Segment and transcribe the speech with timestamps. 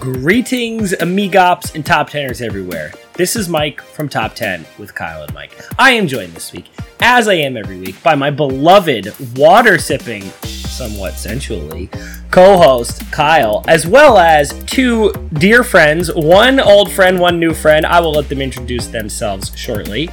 [0.00, 2.90] Greetings, amigops and top teners everywhere.
[3.12, 5.52] This is Mike from Top 10 with Kyle and Mike.
[5.78, 10.22] I am joined this week, as I am every week, by my beloved water sipping,
[10.22, 11.90] somewhat sensually,
[12.30, 17.84] co host Kyle, as well as two dear friends, one old friend, one new friend.
[17.84, 20.08] I will let them introduce themselves shortly.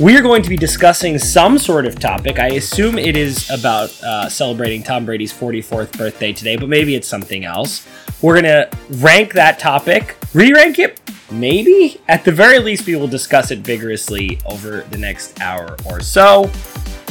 [0.00, 2.40] We are going to be discussing some sort of topic.
[2.40, 7.06] I assume it is about uh, celebrating Tom Brady's 44th birthday today, but maybe it's
[7.06, 7.86] something else.
[8.22, 11.00] We're going to rank that topic, re rank it,
[11.32, 12.00] maybe?
[12.06, 16.48] At the very least, we will discuss it vigorously over the next hour or so.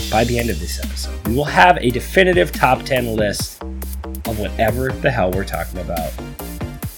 [0.09, 4.39] By the end of this episode, we will have a definitive top 10 list of
[4.39, 6.13] whatever the hell we're talking about.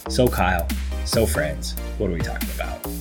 [0.10, 0.68] So, Kyle,
[1.06, 2.93] so, friends, what are we talking about?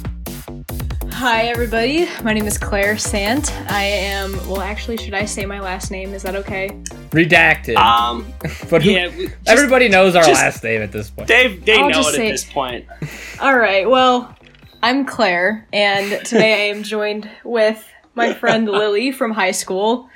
[1.22, 2.08] Hi, everybody.
[2.24, 3.52] My name is Claire Sant.
[3.70, 6.14] I am, well, actually, should I say my last name?
[6.14, 6.70] Is that okay?
[7.10, 7.76] Redacted.
[7.76, 8.26] Um,
[8.70, 11.28] but who, yeah, we- just- everybody knows our just- last name at this point.
[11.28, 12.86] they they I'll know just it say- at this point.
[13.40, 14.34] All right, well,
[14.82, 17.84] I'm Claire, and today I am joined with
[18.16, 20.08] my friend Lily from high school.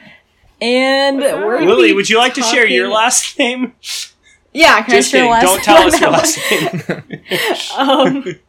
[0.60, 3.74] And we're Lily, be would you like to share your last name?
[4.52, 5.30] Yeah, can Just I share kidding.
[5.30, 5.54] last name?
[5.54, 8.24] Don't tell us your last one?
[8.24, 8.24] name.
[8.26, 8.40] um,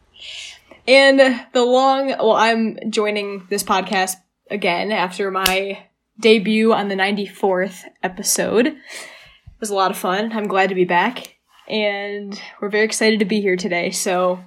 [0.88, 1.20] and
[1.52, 4.16] the long, well, I'm joining this podcast
[4.50, 5.84] again after my
[6.18, 8.66] debut on the 94th episode.
[8.68, 8.76] It
[9.60, 10.32] was a lot of fun.
[10.32, 11.36] I'm glad to be back.
[11.68, 13.90] And we're very excited to be here today.
[13.90, 14.42] So,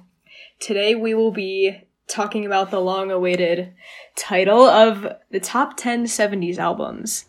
[0.58, 3.72] today we will be talking about the long awaited
[4.16, 7.26] title of the top 10 70s albums.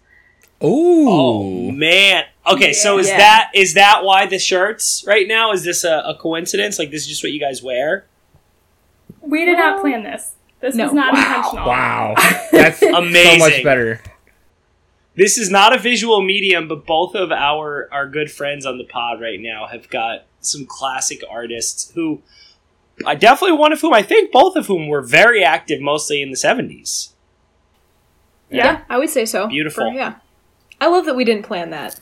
[0.63, 1.05] Ooh.
[1.09, 2.23] Oh man.
[2.47, 3.17] Okay, so is Yeah.
[3.17, 5.51] that is that why the shirts right now?
[5.51, 6.79] Is this a, a coincidence?
[6.79, 8.05] Like this is just what you guys wear?
[9.23, 10.35] We did not plan this.
[10.59, 10.85] This No.
[10.85, 11.65] was not intentional.
[11.65, 12.13] Wow.
[12.51, 12.93] That's amazing.
[12.93, 13.39] so Amazing.
[13.39, 14.01] much better.
[15.15, 18.83] This is not a visual medium, but both of our our good friends on the
[18.83, 22.21] pod right now have got some classic artists who
[23.05, 26.29] I definitely one of whom I think both of whom were very active mostly in
[26.31, 27.09] the 70s.
[28.49, 28.81] Yeah.
[28.89, 29.47] I would say so.
[29.47, 29.91] Beautiful.
[29.91, 30.15] For- yeah.
[30.81, 31.99] I love that we didn't plan that.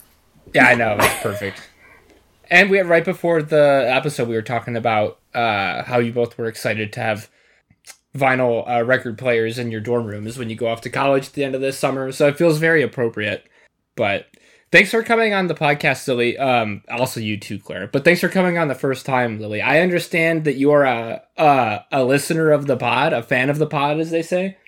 [0.54, 0.96] Yeah, I know.
[0.98, 1.68] That's perfect.
[2.50, 6.46] And we right before the episode, we were talking about uh, how you both were
[6.46, 7.28] excited to have
[8.16, 11.32] vinyl uh, record players in your dorm rooms when you go off to college at
[11.32, 12.12] the end of this summer.
[12.12, 13.44] So it feels very appropriate.
[13.96, 14.26] But
[14.70, 16.36] thanks for coming on the podcast, Lily.
[16.38, 17.86] Um, also you too, Claire.
[17.86, 19.62] But thanks for coming on the first time, Lily.
[19.62, 23.58] I understand that you are a a, a listener of the pod, a fan of
[23.58, 24.58] the pod, as they say.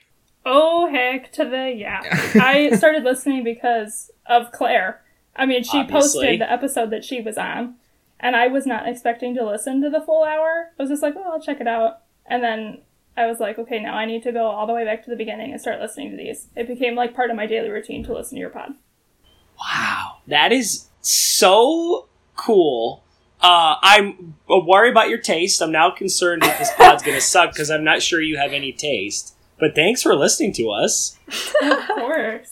[0.47, 2.03] Oh heck to the yeah.
[2.35, 5.03] I started listening because of Claire.
[5.37, 6.27] I mean, she Obviously.
[6.27, 7.75] posted the episode that she was on,
[8.25, 10.71] and I was not expecting to listen to the full hour.
[10.79, 12.79] I was just like, oh, I'll check it out, and then
[13.19, 15.17] I was like, okay, now I need to go all the way back to the
[15.17, 16.49] beginning and start listening to these.
[16.57, 18.73] It became like part of my daily routine to listen to your pod.
[19.61, 23.05] Wow, that is so cool.
[23.43, 25.61] Uh, I'm worried about your taste.
[25.61, 28.73] I'm now concerned that this pod's gonna suck because I'm not sure you have any
[28.73, 29.37] taste.
[29.61, 31.19] But thanks for listening to us.
[31.62, 32.49] Of course,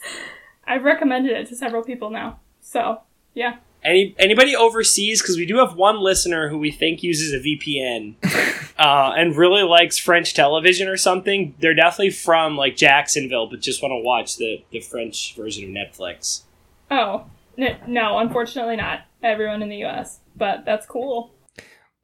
[0.67, 2.41] I've recommended it to several people now.
[2.61, 3.01] So
[3.35, 5.21] yeah, Any anybody overseas?
[5.21, 8.15] Because we do have one listener who we think uses a VPN
[8.79, 11.55] uh, and really likes French television or something.
[11.59, 15.71] They're definitely from like Jacksonville, but just want to watch the the French version of
[15.71, 16.43] Netflix.
[16.91, 17.27] Oh,
[17.59, 19.01] n- no, unfortunately not.
[19.23, 20.21] Everyone in the US.
[20.37, 21.33] But that's cool.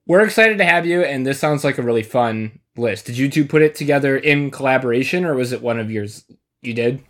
[0.06, 3.05] We're excited to have you, and this sounds like a really fun list.
[3.06, 6.25] Did you two put it together in collaboration, or was it one of yours?
[6.62, 7.05] You did.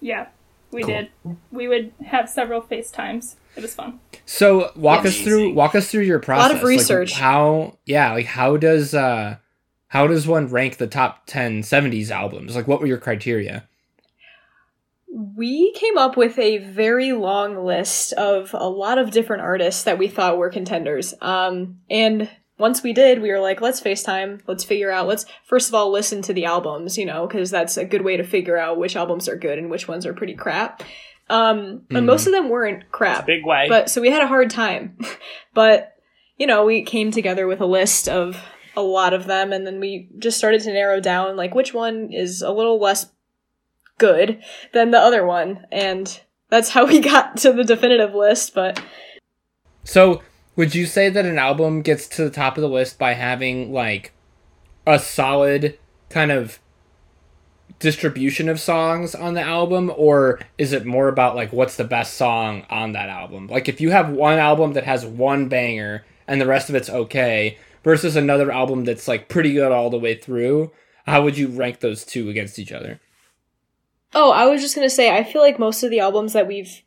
[0.00, 0.28] Yeah,
[0.74, 0.94] we Cool.
[0.94, 1.08] did.
[1.50, 3.36] We would have several FaceTimes.
[3.56, 4.00] It was fun.
[4.26, 5.24] So walk us Amazing.
[5.24, 6.50] through walk us through your process.
[6.50, 6.62] A lot process.
[6.62, 7.12] of Like, research.
[7.12, 9.36] how yeah, like how does uh
[9.88, 12.56] how does one rank the top 10 70s albums?
[12.56, 13.68] Like what were your criteria?
[15.36, 19.98] We came up with a very long list of a lot of different artists that
[19.98, 21.14] we thought were contenders.
[21.20, 25.68] Um, and once we did, we were like, let's FaceTime, let's figure out, let's first
[25.68, 28.56] of all listen to the albums, you know, because that's a good way to figure
[28.56, 30.82] out which albums are good and which ones are pretty crap.
[31.28, 31.96] Um, Mhm.
[31.98, 33.26] and most of them weren't crap.
[33.26, 33.66] Big way.
[33.68, 34.96] But so we had a hard time.
[35.54, 35.94] but,
[36.36, 38.36] you know, we came together with a list of
[38.76, 42.12] a lot of them and then we just started to narrow down like which one
[42.12, 43.06] is a little less
[43.98, 44.42] good
[44.72, 45.64] than the other one.
[45.72, 48.80] And that's how we got to the definitive list, but
[49.84, 50.22] So,
[50.56, 53.72] would you say that an album gets to the top of the list by having
[53.72, 54.12] like
[54.86, 55.78] a solid
[56.10, 56.58] kind of
[57.78, 62.14] distribution of songs on the album or is it more about like what's the best
[62.14, 63.48] song on that album?
[63.48, 66.90] Like if you have one album that has one banger and the rest of it's
[66.90, 70.72] okay versus another album that's like pretty good all the way through,
[71.06, 73.00] how would you rank those two against each other?
[74.14, 76.83] Oh, I was just gonna say, I feel like most of the albums that we've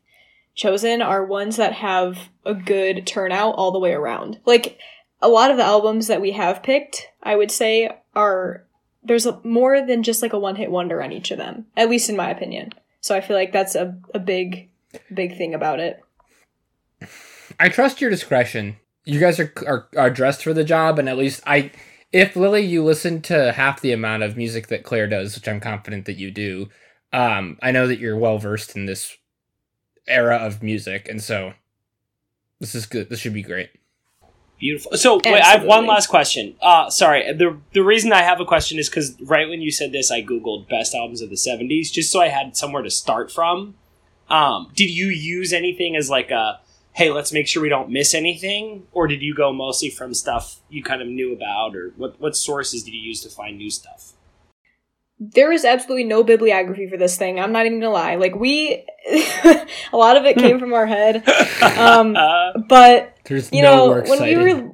[0.57, 4.39] chosen are ones that have a good turnout all the way around.
[4.45, 4.77] Like,
[5.21, 8.65] a lot of the albums that we have picked, I would say, are
[9.04, 11.89] there's a, more than just like a one hit wonder on each of them, at
[11.89, 12.74] least in my opinion.
[13.00, 14.69] So I feel like that's a, a big,
[15.13, 16.04] big thing about it.
[17.59, 18.77] I trust your discretion.
[19.06, 21.71] You guys are, are are dressed for the job, and at least I,
[22.12, 25.62] if Lily, you listen to half the amount of music that Claire does, which I'm
[25.62, 26.68] confident that you do.
[27.13, 29.15] Um, I know that you're well versed in this
[30.07, 31.54] era of music, and so
[32.59, 33.09] this is good.
[33.09, 33.69] This should be great.
[34.59, 34.98] Beautiful.
[34.98, 36.56] So wait, I have one last question.
[36.62, 37.31] Uh, sorry.
[37.31, 40.24] The the reason I have a question is because right when you said this, I
[40.24, 43.75] googled best albums of the '70s just so I had somewhere to start from.
[44.30, 46.59] Um, did you use anything as like a
[46.94, 50.62] hey, let's make sure we don't miss anything, or did you go mostly from stuff
[50.68, 53.69] you kind of knew about, or what what sources did you use to find new
[53.69, 54.13] stuff?
[55.19, 57.39] There is absolutely no bibliography for this thing.
[57.39, 58.15] I'm not even gonna lie.
[58.15, 58.85] Like we,
[59.43, 61.23] a lot of it came from our head.
[61.77, 62.15] Um,
[62.67, 64.37] but There's you no know when cited.
[64.37, 64.71] we were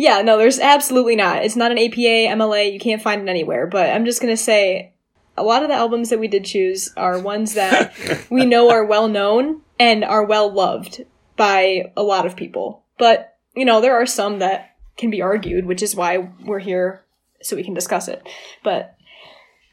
[0.00, 3.66] yeah no there's absolutely not it's not an apa mla you can't find it anywhere
[3.66, 4.94] but i'm just gonna say
[5.36, 7.92] a lot of the albums that we did choose are ones that
[8.30, 11.04] we know are well known and are well loved
[11.36, 15.66] by a lot of people but you know there are some that can be argued
[15.66, 17.04] which is why we're here
[17.42, 18.26] so we can discuss it
[18.64, 18.96] but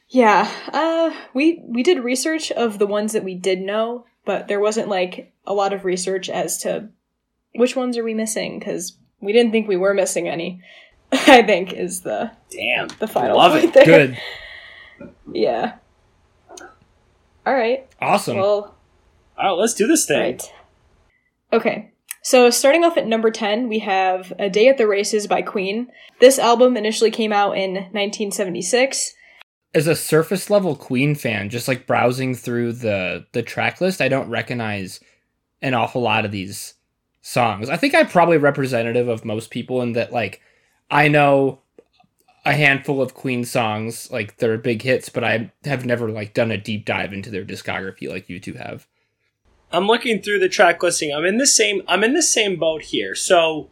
[0.09, 4.59] yeah uh we we did research of the ones that we did know but there
[4.59, 6.89] wasn't like a lot of research as to
[7.57, 8.59] which ones are we missing?
[8.59, 10.61] Because we didn't think we were missing any.
[11.11, 13.73] I think is the damn, the final love point it.
[13.73, 13.85] there.
[13.85, 14.17] Good.
[15.31, 15.75] Yeah.
[17.45, 17.85] All right.
[18.01, 18.37] Awesome.
[18.37, 18.75] Well,
[19.37, 20.19] All right, let's do this thing.
[20.19, 20.53] right.
[21.51, 21.91] Okay.
[22.23, 25.87] So starting off at number 10, we have A Day at the Races by Queen.
[26.21, 29.13] This album initially came out in 1976.
[29.77, 34.07] As a surface level Queen fan, just like browsing through the the track list, I
[34.07, 34.99] don't recognize
[35.61, 36.73] an awful lot of these
[37.21, 37.69] songs.
[37.69, 40.41] I think I'm probably representative of most people in that like
[40.89, 41.59] I know
[42.43, 46.49] a handful of Queen songs, like they're big hits, but I have never like done
[46.49, 48.87] a deep dive into their discography like you two have.
[49.71, 51.13] I'm looking through the track listing.
[51.13, 51.83] I'm in the same.
[51.87, 53.13] I'm in the same boat here.
[53.13, 53.69] So,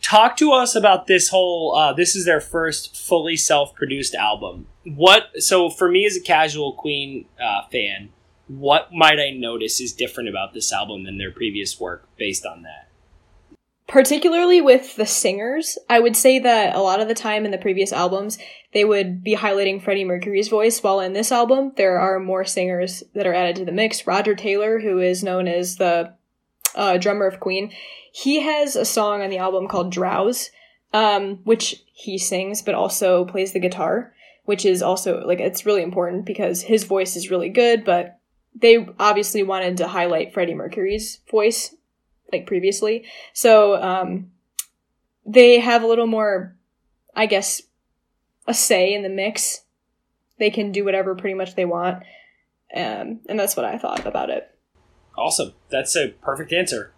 [0.00, 1.74] talk to us about this whole.
[1.74, 4.68] Uh, this is their first fully self-produced album.
[4.84, 5.30] What?
[5.42, 8.10] So, for me as a casual Queen uh, fan,
[8.48, 12.62] what might I notice is different about this album than their previous work based on
[12.62, 12.90] that?
[13.90, 17.58] particularly with the singers, I would say that a lot of the time in the
[17.58, 18.38] previous albums,
[18.72, 23.02] they would be highlighting Freddie Mercury's voice, while in this album, there are more singers
[23.14, 24.06] that are added to the mix.
[24.06, 26.14] Roger Taylor, who is known as the
[26.76, 27.72] uh, drummer of Queen,
[28.12, 30.50] he has a song on the album called Drowse,
[30.92, 34.14] um, which he sings, but also plays the guitar,
[34.50, 38.18] which is also, like, it's really important because his voice is really good, but
[38.52, 41.72] they obviously wanted to highlight Freddie Mercury's voice
[42.32, 43.04] like previously.
[43.32, 44.32] So um,
[45.24, 46.56] they have a little more,
[47.14, 47.62] I guess,
[48.48, 49.60] a say in the mix.
[50.40, 51.98] They can do whatever pretty much they want,
[52.74, 54.52] um, and that's what I thought about it.
[55.16, 55.52] Awesome.
[55.70, 56.92] That's a perfect answer.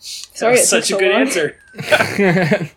[0.00, 1.20] Sorry, That it was such so a good long.
[1.22, 1.58] answer.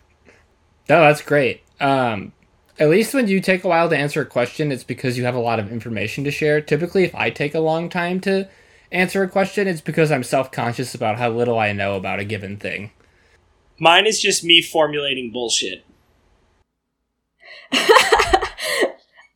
[0.90, 1.62] no, that's great.
[1.82, 2.32] Um,
[2.80, 5.36] at least when you take a while to answer a question, it's because you have
[5.36, 6.62] a lot of information to share.
[6.62, 8.48] Typically, if I take a long time to
[8.92, 12.26] answer a question, it's because I'm self conscious about how little I know about a
[12.26, 12.92] given thing.
[13.80, 15.84] Mine is just me formulating bullshit.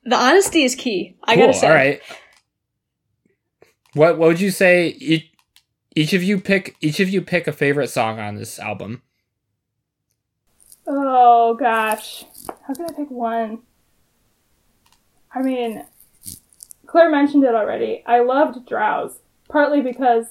[0.05, 1.15] The honesty is key.
[1.23, 1.67] I gotta Cool, say.
[1.67, 2.01] All right.
[3.93, 4.89] What what would you say?
[4.99, 5.31] Each,
[5.95, 9.01] each of you pick each of you pick a favorite song on this album.
[10.85, 12.23] Oh gosh,
[12.67, 13.59] how can I pick one?
[15.33, 15.85] I mean,
[16.85, 18.03] Claire mentioned it already.
[18.05, 20.25] I loved Drowse, partly because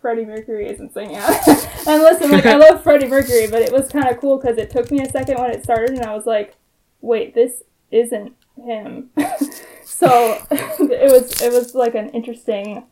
[0.00, 1.48] Freddie Mercury isn't singing it.
[1.86, 4.70] and listen, like I love Freddie Mercury, but it was kind of cool because it
[4.70, 6.56] took me a second when it started, and I was like,
[7.00, 9.10] "Wait, this isn't him."
[9.84, 12.84] so it was it was like an interesting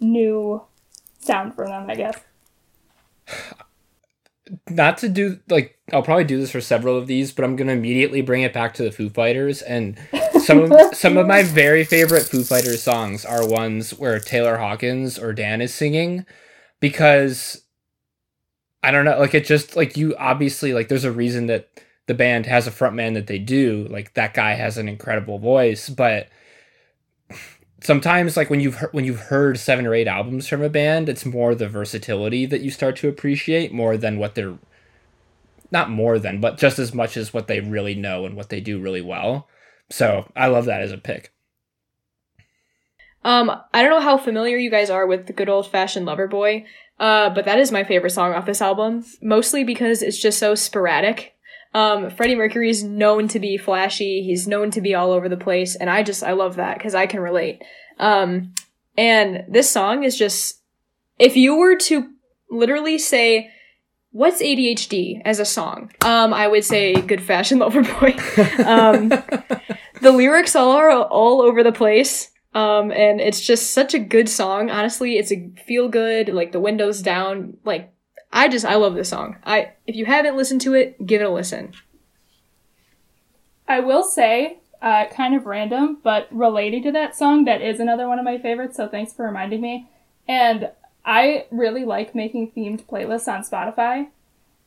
[0.00, 0.62] new
[1.20, 2.18] sound for them, I guess.
[4.70, 7.72] not to do like I'll probably do this for several of these, but I'm gonna
[7.72, 9.98] immediately bring it back to the Foo Fighters and
[10.40, 15.18] some of some of my very favorite Foo Fighters songs are ones where Taylor Hawkins
[15.18, 16.24] or Dan is singing
[16.80, 17.62] because
[18.82, 21.68] I don't know, like it just like you obviously like there's a reason that
[22.06, 25.88] the band has a frontman that they do, like that guy has an incredible voice,
[25.88, 26.28] but
[27.80, 31.08] sometimes like when you've heard, when you've heard seven or eight albums from a band
[31.08, 34.58] it's more the versatility that you start to appreciate more than what they're
[35.70, 38.60] not more than but just as much as what they really know and what they
[38.60, 39.48] do really well
[39.90, 41.32] so i love that as a pick
[43.24, 46.28] Um, I don't know how familiar you guys are with the good old fashioned lover
[46.28, 46.64] boy,
[46.98, 50.54] uh, but that is my favorite song off this album, mostly because it's just so
[50.54, 51.34] sporadic.
[51.74, 54.22] Um, Freddie Mercury is known to be flashy.
[54.22, 56.94] He's known to be all over the place, and I just I love that because
[56.94, 57.62] I can relate.
[57.98, 58.54] Um,
[58.96, 60.60] and this song is just
[61.18, 62.10] if you were to
[62.50, 63.50] literally say
[64.10, 68.16] what's ADHD as a song, um, I would say Good Fashion Lover Boy.
[68.64, 69.08] um,
[70.00, 72.30] the lyrics all are all over the place.
[72.54, 74.70] Um, and it's just such a good song.
[74.70, 77.92] Honestly, it's a feel good, like the windows down, like
[78.32, 79.36] I just I love this song.
[79.44, 81.72] I if you haven't listened to it, give it a listen.
[83.66, 88.08] I will say, uh, kind of random, but relating to that song, that is another
[88.08, 88.76] one of my favorites.
[88.76, 89.88] So thanks for reminding me.
[90.26, 90.70] And
[91.04, 94.08] I really like making themed playlists on Spotify.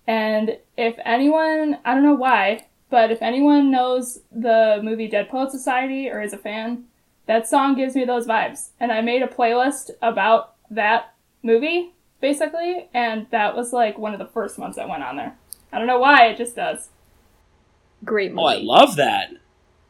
[0.08, 5.52] And if anyone, I don't know why, but if anyone knows the movie Dead Poet
[5.52, 6.86] Society or is a fan,
[7.26, 8.70] that song gives me those vibes.
[8.80, 11.14] And I made a playlist about that
[11.44, 15.36] movie basically, and that was like one of the first ones that went on there.
[15.74, 16.90] I don't know why, it just does.
[18.06, 18.42] Great movie.
[18.44, 19.32] Oh, I love that.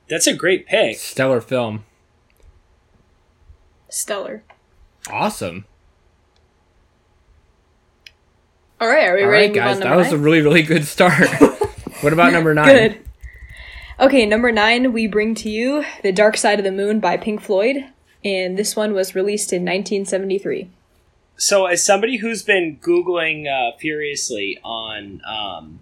[0.10, 0.98] That's a great pick.
[0.98, 1.86] Stellar film.
[3.90, 4.44] Stellar.
[5.10, 5.66] Awesome.
[8.80, 10.64] All right, are we All ready right, guys, to that number was a really, really
[10.64, 11.30] good start.
[12.02, 12.66] what about number nine?
[12.66, 12.98] Good.
[14.00, 17.42] Okay, number nine, we bring to you The Dark Side of the Moon by Pink
[17.42, 17.86] Floyd,
[18.26, 20.68] and this one was released in 1973.
[21.42, 25.80] So, as somebody who's been googling uh, furiously on um,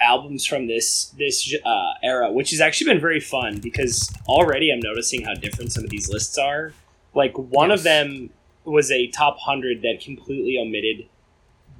[0.00, 4.78] albums from this this uh, era, which has actually been very fun because already I'm
[4.78, 6.72] noticing how different some of these lists are.
[7.14, 8.30] Like one of them
[8.64, 11.08] was a top hundred that completely omitted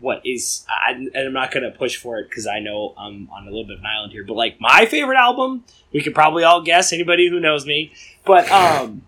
[0.00, 3.31] what is, I, and I'm not going to push for it because I know I'm
[3.31, 4.25] on a little bit of an island here.
[4.25, 5.62] But like my favorite album,
[5.93, 6.93] we could probably all guess.
[6.93, 7.93] Anybody who knows me,
[8.25, 9.02] but um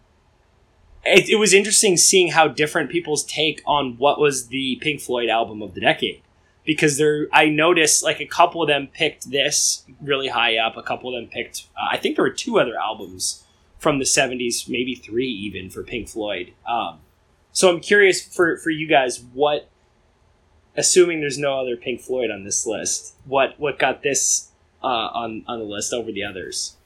[1.07, 5.29] it, it was interesting seeing how different people's take on what was the Pink Floyd
[5.29, 6.23] album of the decade.
[6.65, 10.77] Because there, I noticed like a couple of them picked this really high up.
[10.77, 13.45] A couple of them picked, uh, I think there were two other albums
[13.79, 16.53] from the '70s, maybe three even for Pink Floyd.
[16.69, 16.99] Um,
[17.53, 19.69] so I'm curious for for you guys, what,
[20.77, 24.51] assuming there's no other Pink Floyd on this list, what what got this
[24.83, 26.77] uh, on on the list over the others?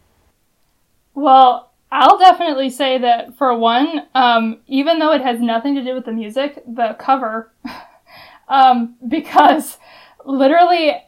[1.15, 5.95] Well, I'll definitely say that for one, um, even though it has nothing to do
[5.95, 7.53] with the music, the cover,
[8.49, 9.79] um, because
[10.25, 11.03] literally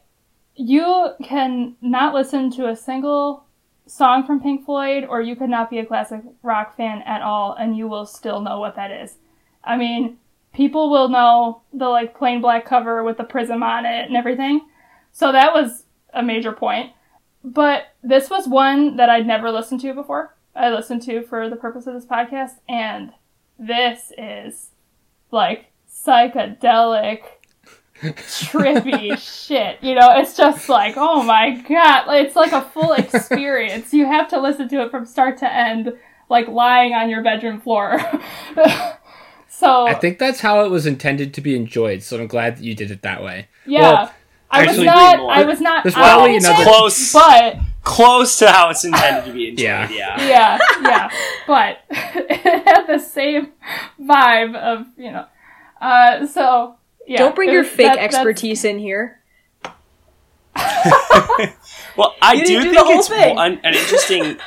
[0.56, 3.44] you can not listen to a single
[3.86, 7.54] song from Pink Floyd, or you could not be a classic rock fan at all,
[7.54, 9.16] and you will still know what that is.
[9.64, 10.18] I mean,
[10.52, 14.62] people will know the like plain black cover with the prism on it and everything.
[15.12, 16.92] So that was a major point.
[17.44, 20.34] But this was one that I'd never listened to before.
[20.54, 23.12] I listened to for the purpose of this podcast, and
[23.58, 24.70] this is
[25.30, 27.22] like psychedelic,
[28.02, 29.78] trippy shit.
[29.82, 33.92] You know, it's just like, oh my god, it's like a full experience.
[33.94, 35.92] you have to listen to it from start to end,
[36.28, 37.98] like lying on your bedroom floor.
[39.48, 42.64] so I think that's how it was intended to be enjoyed, so I'm glad that
[42.64, 43.48] you did it that way.
[43.66, 43.80] yeah.
[43.80, 44.14] Well,
[44.50, 45.18] I was not.
[45.30, 45.82] I was not.
[45.82, 47.12] There's I probably wouldn't another- say- Close.
[47.14, 49.64] but Close to how it's intended to be enjoyed.
[49.64, 49.90] Yeah.
[49.90, 50.18] yeah.
[50.26, 51.10] yeah, yeah,
[51.46, 53.48] but it had the same
[54.00, 55.26] vibe of you know.
[55.80, 59.18] Uh, so yeah, Don't bring your was- fake that- expertise in here.
[61.96, 64.38] Well, I You do do think it's one, an interesting.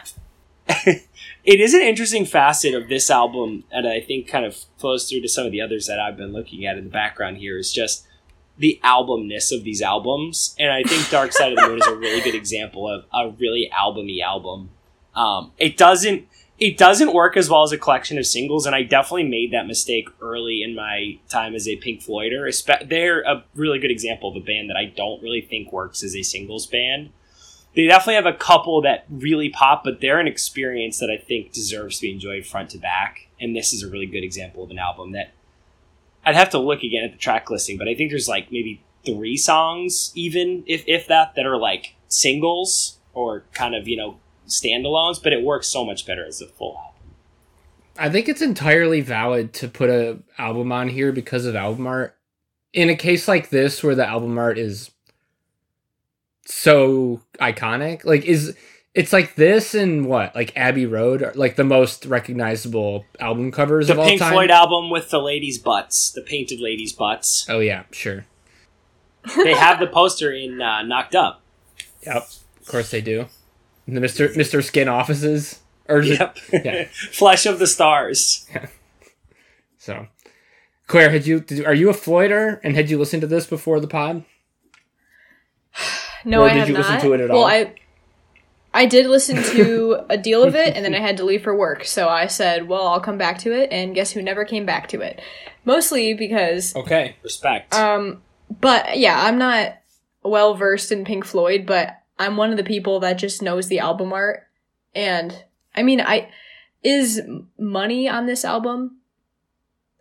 [1.45, 5.21] it is an interesting facet of this album, and I think kind of flows through
[5.21, 7.37] to some of the others that I've been looking at in the background.
[7.37, 8.04] Here is just
[8.57, 11.95] the albumness of these albums, and I think Dark Side of the Moon is a
[11.95, 14.69] really good example of a really albumy album.
[15.13, 18.83] Um, it doesn't it doesn't work as well as a collection of singles, and I
[18.83, 22.49] definitely made that mistake early in my time as a Pink Floyder.
[22.87, 26.15] They're a really good example of a band that I don't really think works as
[26.15, 27.09] a singles band.
[27.75, 31.51] They definitely have a couple that really pop, but they're an experience that I think
[31.51, 33.27] deserves to be enjoyed front to back.
[33.37, 35.33] And this is a really good example of an album that
[36.25, 38.83] I'd have to look again at the track listing, but I think there's like maybe
[39.05, 44.19] three songs, even if if that, that are like singles or kind of you know
[44.47, 45.21] standalones.
[45.21, 46.91] But it works so much better as a full album.
[47.97, 52.17] I think it's entirely valid to put a album on here because of album art.
[52.73, 54.91] In a case like this where the album art is
[56.45, 58.57] so iconic, like is
[58.95, 60.33] it's like this and what?
[60.35, 64.07] Like Abbey Road are like the most recognizable album covers The of all time?
[64.07, 64.31] The Pink time.
[64.33, 67.45] Floyd album with the ladies' butts, the painted ladies' butts.
[67.49, 68.25] oh yeah, sure.
[69.35, 71.41] They have the poster in uh, Knocked Up.
[72.05, 72.27] Yep.
[72.61, 73.25] Of course they do.
[73.87, 74.33] The Mr.
[74.35, 74.63] Mr.
[74.63, 75.59] Skin offices.
[75.87, 76.37] or is it- Yep.
[76.65, 76.83] yeah.
[77.11, 78.47] Flesh of the Stars.
[79.77, 80.07] so.
[80.87, 83.79] Claire, had you did, are you a Floyder and had you listened to this before
[83.79, 84.23] the pod?
[86.27, 87.45] No, Or I did have you listen to it at well, all?
[87.45, 87.75] I
[88.75, 91.55] I did listen to a deal of it, and then I had to leave for
[91.55, 91.85] work.
[91.85, 94.89] So I said, "Well, I'll come back to it." And guess who never came back
[94.89, 95.21] to it?
[95.63, 97.15] Mostly because, Okay.
[97.23, 97.73] Respect.
[97.73, 98.21] um,
[98.61, 99.77] but yeah, I'm not
[100.23, 103.79] well versed in Pink Floyd, but I'm one of the people that just knows the
[103.79, 104.43] album art.
[104.93, 106.29] And I mean, I
[106.83, 107.21] is
[107.57, 108.97] money on this album.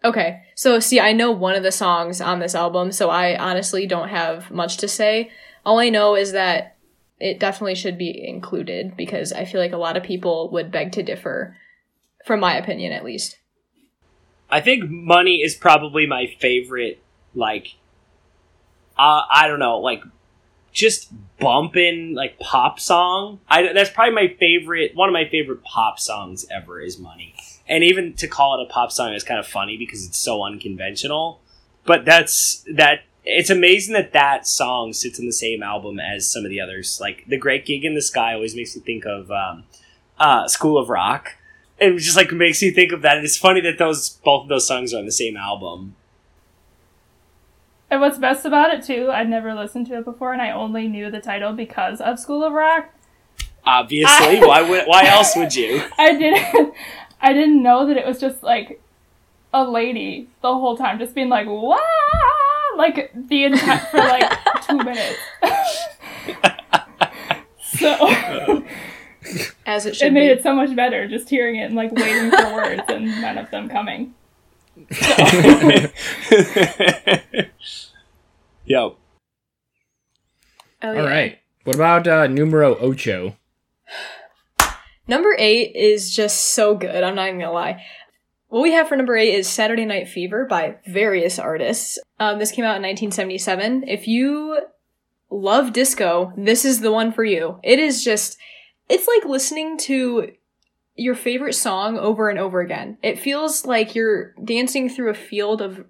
[0.04, 3.86] Okay, so see, I know one of the songs on this album, so I honestly
[3.86, 5.30] don't have much to say.
[5.64, 6.73] All I know is that
[7.20, 10.92] it definitely should be included because I feel like a lot of people would beg
[10.92, 11.56] to differ,
[12.24, 13.38] from my opinion at least.
[14.50, 17.02] I think Money is probably my favorite,
[17.34, 17.74] like,
[18.98, 20.02] uh, I don't know, like,
[20.72, 23.40] just bumping, like, pop song.
[23.48, 27.34] I, that's probably my favorite, one of my favorite pop songs ever is Money.
[27.66, 30.42] And even to call it a pop song is kind of funny because it's so
[30.44, 31.40] unconventional.
[31.86, 36.44] But that's, that, it's amazing that that song sits in the same album as some
[36.44, 36.98] of the others.
[37.00, 39.64] Like, The Great Gig in the Sky always makes me think of, um,
[40.18, 41.36] uh, School of Rock
[41.78, 43.16] it just like makes me think of that.
[43.16, 45.96] And it's funny that those both of those songs are on the same album.
[47.90, 50.88] And what's best about it too, I'd never listened to it before, and I only
[50.88, 52.90] knew the title because of School of Rock.
[53.64, 55.82] Obviously, why would why else would you?
[55.98, 56.74] I didn't,
[57.20, 58.80] I didn't know that it was just like
[59.52, 61.78] a lady the whole time, just being like "wah,"
[62.76, 64.30] like the entire for like
[64.66, 65.18] two minutes.
[67.62, 68.64] so
[69.66, 70.32] As it should it made be.
[70.32, 73.50] it so much better just hearing it and like waiting for words and none of
[73.50, 74.14] them coming.
[78.66, 78.96] Yo,
[80.82, 81.04] Oh, All yeah.
[81.06, 81.38] right.
[81.64, 83.36] What about uh, numero ocho?
[85.08, 87.02] Number eight is just so good.
[87.04, 87.82] I'm not even gonna lie.
[88.54, 91.98] What we have for number eight is Saturday Night Fever by various artists.
[92.20, 93.88] Um, this came out in 1977.
[93.88, 94.60] If you
[95.28, 97.58] love disco, this is the one for you.
[97.64, 98.38] It is just,
[98.88, 100.34] it's like listening to
[100.94, 102.96] your favorite song over and over again.
[103.02, 105.84] It feels like you're dancing through a field of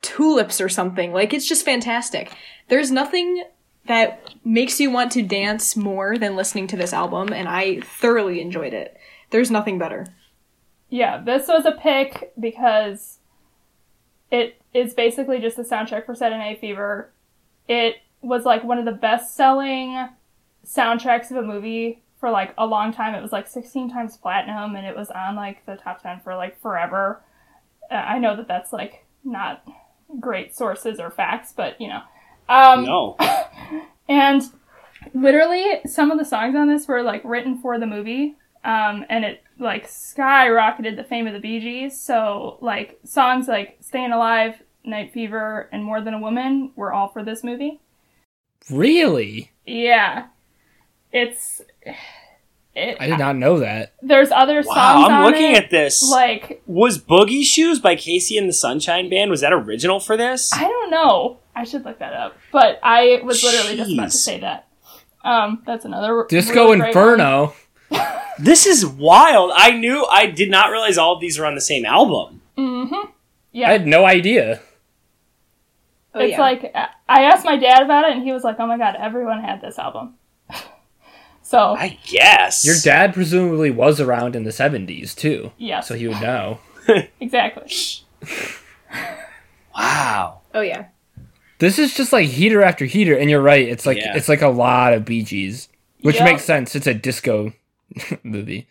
[0.00, 1.12] tulips or something.
[1.12, 2.32] Like, it's just fantastic.
[2.68, 3.44] There's nothing
[3.88, 8.40] that makes you want to dance more than listening to this album, and I thoroughly
[8.40, 8.96] enjoyed it.
[9.32, 10.06] There's nothing better.
[10.88, 13.18] Yeah, this was a pick because
[14.30, 17.10] it is basically just the soundtrack for Saturday Night Fever.
[17.68, 20.08] It was like one of the best selling
[20.64, 23.14] soundtracks of a movie for like a long time.
[23.14, 26.34] It was like 16 times platinum and it was on like the top 10 for
[26.36, 27.22] like forever.
[27.90, 29.66] Uh, I know that that's like not
[30.20, 32.00] great sources or facts, but you know.
[32.48, 33.16] Um, no,
[34.08, 34.42] and
[35.14, 39.24] literally, some of the songs on this were like written for the movie, um, and
[39.24, 42.00] it like skyrocketed the fame of the Bee Gees.
[42.00, 47.08] So like songs like "Staying Alive," "Night Fever," and "More Than a Woman" were all
[47.08, 47.80] for this movie.
[48.70, 49.52] Really?
[49.64, 50.26] Yeah,
[51.12, 51.62] it's
[52.74, 52.96] it.
[53.00, 53.94] I did not know that.
[54.02, 54.76] There's other songs.
[54.76, 55.06] wow!
[55.06, 56.08] I'm on looking it, at this.
[56.10, 59.30] like was Boogie Shoes by KC and the Sunshine Band?
[59.30, 60.52] Was that original for this?
[60.52, 61.38] I don't know.
[61.54, 64.68] I should look that up, but I was literally just about to say that.
[65.24, 67.52] Um, that's another Disco really great one.
[68.38, 68.44] Inferno.
[68.50, 69.52] This is wild.
[69.54, 70.04] I knew.
[70.10, 72.42] I did not realize all of these were on the same album.
[72.56, 73.10] Mm-hmm.
[73.52, 73.68] Yeah.
[73.68, 74.60] I had no idea.
[76.14, 76.40] Oh, it's yeah.
[76.40, 76.72] like
[77.08, 79.60] I asked my dad about it, and he was like, "Oh my god, everyone had
[79.60, 80.14] this album."
[81.42, 86.08] so I guess Your dad presumably was around in the 70s too, Yeah, so he
[86.08, 86.58] would know.
[87.20, 87.70] exactly.
[89.76, 90.40] Wow.
[90.54, 90.86] Oh yeah.
[91.58, 93.66] This is just like heater after heater, and you're right.
[93.68, 94.16] It's like Yeah.
[94.16, 95.68] it's like a lot of Bee Gees,
[96.00, 96.24] which Yep.
[96.24, 96.74] makes sense.
[96.74, 97.52] It's a disco
[98.22, 98.68] movie.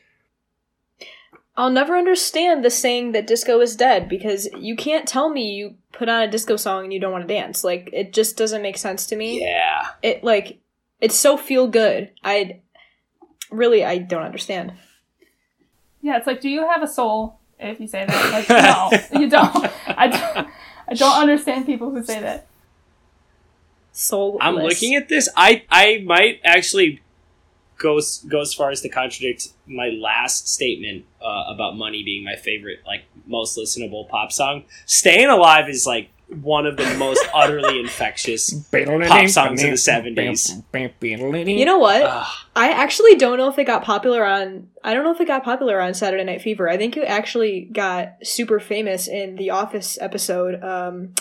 [1.57, 5.75] I'll never understand the saying that disco is dead because you can't tell me you
[5.93, 7.63] put on a disco song and you don't want to dance.
[7.63, 9.41] Like it just doesn't make sense to me.
[9.41, 9.87] Yeah.
[10.03, 10.59] It like
[10.99, 12.11] it's so feel good.
[12.23, 12.59] I
[13.51, 14.73] really I don't understand.
[16.01, 17.39] Yeah, it's like, do you have a soul?
[17.57, 18.31] If you say that,
[19.11, 19.71] like, no, you don't.
[19.87, 20.47] I don't.
[20.87, 22.45] I don't understand people who say that.
[23.91, 24.39] Soulless.
[24.41, 25.29] I'm looking at this.
[25.35, 27.01] I I might actually
[27.77, 32.23] go s- go as far as to contradict my last statement uh, about "Money" being
[32.23, 34.63] my favorite, like most listenable pop song.
[34.85, 36.09] "Staying Alive" is like
[36.41, 38.51] one of the most utterly infectious.
[39.07, 40.63] Pop songs of the 70s.
[41.59, 42.01] You know what?
[42.01, 42.27] Ugh.
[42.55, 45.43] I actually don't know if it got popular on I don't know if it got
[45.43, 46.67] popular on Saturday Night Fever.
[46.67, 50.63] I think it actually got super famous in the Office episode.
[50.63, 51.13] Um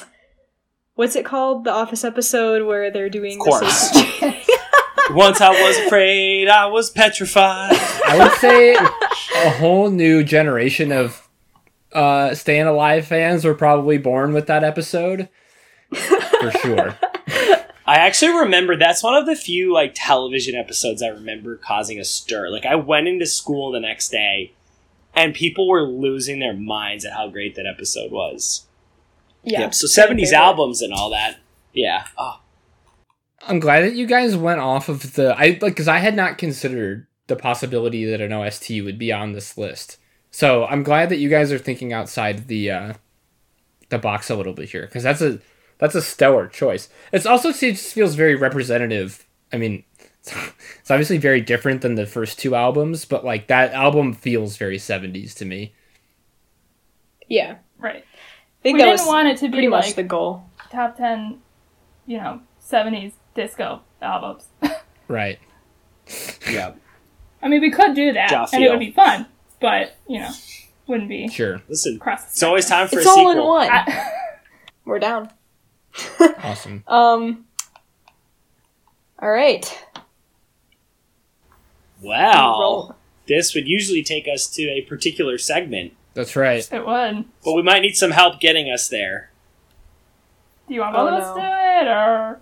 [0.95, 1.65] what's it called?
[1.65, 3.91] The Office episode where they're doing Of course.
[5.09, 7.73] the safety- Once I was afraid, I was petrified.
[8.07, 11.29] I would say a whole new generation of
[11.93, 15.29] uh, Staying Alive fans were probably born with that episode.
[15.93, 16.99] For sure.
[17.87, 22.05] I actually remember that's one of the few like television episodes I remember causing a
[22.05, 22.49] stir.
[22.49, 24.53] Like I went into school the next day
[25.15, 28.67] and people were losing their minds at how great that episode was.
[29.43, 29.61] Yeah.
[29.61, 29.75] yep.
[29.75, 30.33] So 70s favorite.
[30.33, 31.37] albums and all that.
[31.75, 32.07] Yeah.
[32.17, 32.41] Oh,
[33.47, 36.39] I'm glad that you guys went off of the I like because I had not
[36.39, 39.99] considered the possibility that an OST would be on this list.
[40.31, 42.95] So I'm glad that you guys are thinking outside the uh,
[43.89, 45.41] the box a little bit here because that's a
[45.79, 46.89] that's a stellar choice.
[47.13, 49.27] It's also it just feels very representative.
[49.53, 49.85] I mean,
[50.23, 54.79] it's obviously very different than the first two albums, but like that album feels very
[54.79, 55.75] 70s to me.
[57.29, 57.57] Yeah.
[57.79, 58.05] Right.
[58.05, 60.45] I think we that didn't was want it to be pretty much like the goal.
[60.71, 61.39] top 10,
[62.07, 64.47] you know, 70s disco albums.
[65.09, 65.39] Right.
[66.51, 66.73] yeah.
[67.43, 69.27] I mean, we could do that, Ja and it would be fun,
[69.61, 70.31] but, you know,
[70.87, 71.61] wouldn't be Sure.
[71.69, 73.31] Listen, across it's always time for It's a all sequel.
[73.33, 73.69] in one.
[73.71, 74.11] I-
[74.85, 75.31] We're down.
[76.43, 76.83] Awesome.
[76.87, 77.45] Um.
[79.19, 79.65] All right.
[82.03, 82.59] Wow.
[82.61, 82.95] Roll.
[83.27, 86.67] This would usually take us to a particular segment, That's right.
[86.71, 87.25] it would.
[87.45, 89.31] but we might need some help getting us there.
[90.69, 91.35] Do you want both Oh, of us no.
[91.37, 92.41] to do it, or?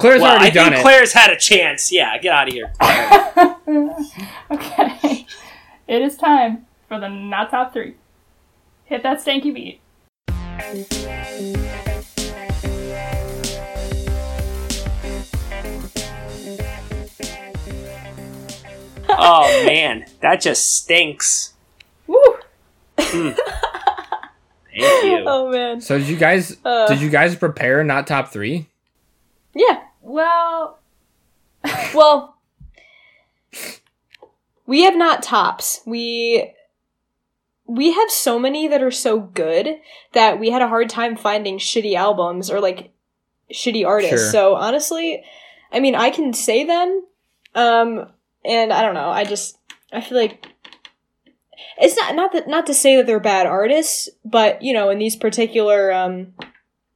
[0.00, 0.82] Claire's well, already I done think it.
[0.82, 1.92] Claire's had a chance.
[1.92, 2.72] Yeah, get out of here.
[4.50, 5.26] okay.
[5.86, 7.96] It is time for the not top three.
[8.84, 9.80] Hit that stanky beat.
[19.08, 21.54] oh man, that just stinks.
[22.06, 22.18] Woo!
[22.96, 23.36] Thank
[25.04, 25.24] you.
[25.26, 25.80] Oh man.
[25.80, 26.86] so did you guys Uh.
[26.86, 28.66] did you guys prepare not top 3?
[29.54, 29.82] Yeah.
[30.00, 30.80] Well,
[31.94, 32.36] Well,
[34.66, 35.80] we have not tops.
[35.86, 36.54] We
[37.66, 39.76] we have so many that are so good
[40.12, 42.92] that we had a hard time finding shitty albums or like
[43.52, 44.16] shitty artists.
[44.16, 44.30] Sure.
[44.30, 45.22] So honestly,
[45.72, 47.04] I mean, I can say them,
[47.54, 48.06] um,
[48.44, 49.10] and I don't know.
[49.10, 49.58] I just
[49.92, 50.46] I feel like
[51.78, 54.98] it's not not that not to say that they're bad artists, but you know, in
[54.98, 56.34] these particular um,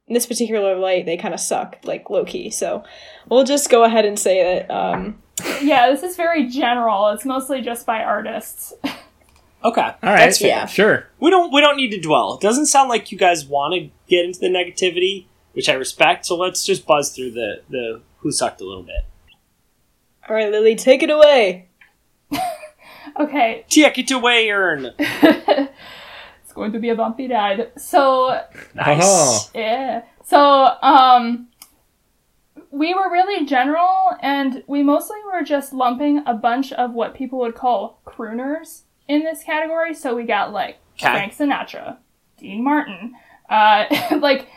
[0.07, 2.49] in this particular light, they kind of suck, like low key.
[2.49, 2.83] So
[3.29, 4.71] we'll just go ahead and say that.
[4.71, 5.21] Um,
[5.61, 7.09] yeah, this is very general.
[7.09, 8.73] It's mostly just by artists.
[9.63, 9.81] Okay.
[9.81, 10.17] All right.
[10.19, 10.49] That's fair.
[10.49, 10.65] yeah.
[10.67, 11.07] Sure.
[11.19, 12.35] We don't we don't need to dwell.
[12.35, 16.25] It doesn't sound like you guys want to get into the negativity, which I respect.
[16.27, 19.05] So let's just buzz through the the who sucked a little bit.
[20.29, 21.69] all right, Lily, take it away.
[23.17, 24.91] Okay, Take it away, Earn.
[26.55, 27.73] it's going to be a bumpy ride.
[27.77, 28.41] So,
[28.75, 29.49] Nice.
[29.53, 30.03] Yeah.
[30.23, 30.39] So,
[30.81, 31.49] um,
[32.71, 37.39] we were really general, and we mostly were just lumping a bunch of what people
[37.39, 39.93] would call crooners in this category.
[39.93, 41.11] So we got like Okay.
[41.11, 41.97] Frank Sinatra,
[42.37, 43.13] Dean Martin,
[43.49, 43.83] uh,
[44.21, 44.47] like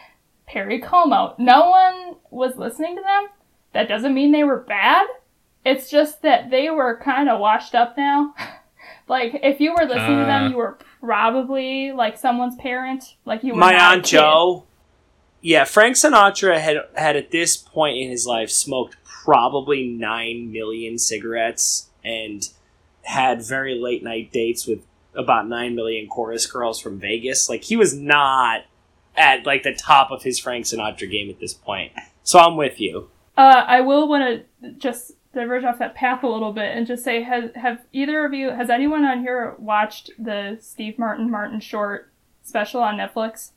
[0.46, 1.34] Perry Como.
[1.38, 3.26] No one was listening to them.
[3.72, 5.06] That doesn't mean they were bad.
[5.64, 8.34] It's just that they were kind of washed up now.
[9.08, 10.26] like if you were listening to Uh.
[10.26, 13.16] them, you were probably like someone's parent.
[13.24, 14.04] Like you were My aunt.
[14.04, 14.64] Joe.
[15.40, 20.98] Yeah, Frank Sinatra had had at this point in his life smoked probably nine million
[20.98, 22.48] cigarettes and
[23.02, 24.80] had very late night dates with
[25.14, 27.48] about nine million chorus girls from Vegas.
[27.48, 28.62] Like he was not
[29.16, 31.92] at like the top of his Frank Sinatra game at this point.
[32.22, 33.10] So I'm with you.
[33.36, 37.04] Uh, I will want to just diverge off that path a little bit and just
[37.04, 41.60] say, has have either of you, has anyone on here watched the Steve Martin Martin
[41.60, 42.10] short
[42.42, 43.52] special on Netflix?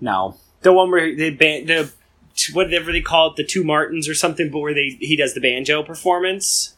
[0.00, 1.92] No, the one where they ban the
[2.52, 5.40] whatever they call it, the two Martins or something, but where they he does the
[5.40, 6.76] banjo performance.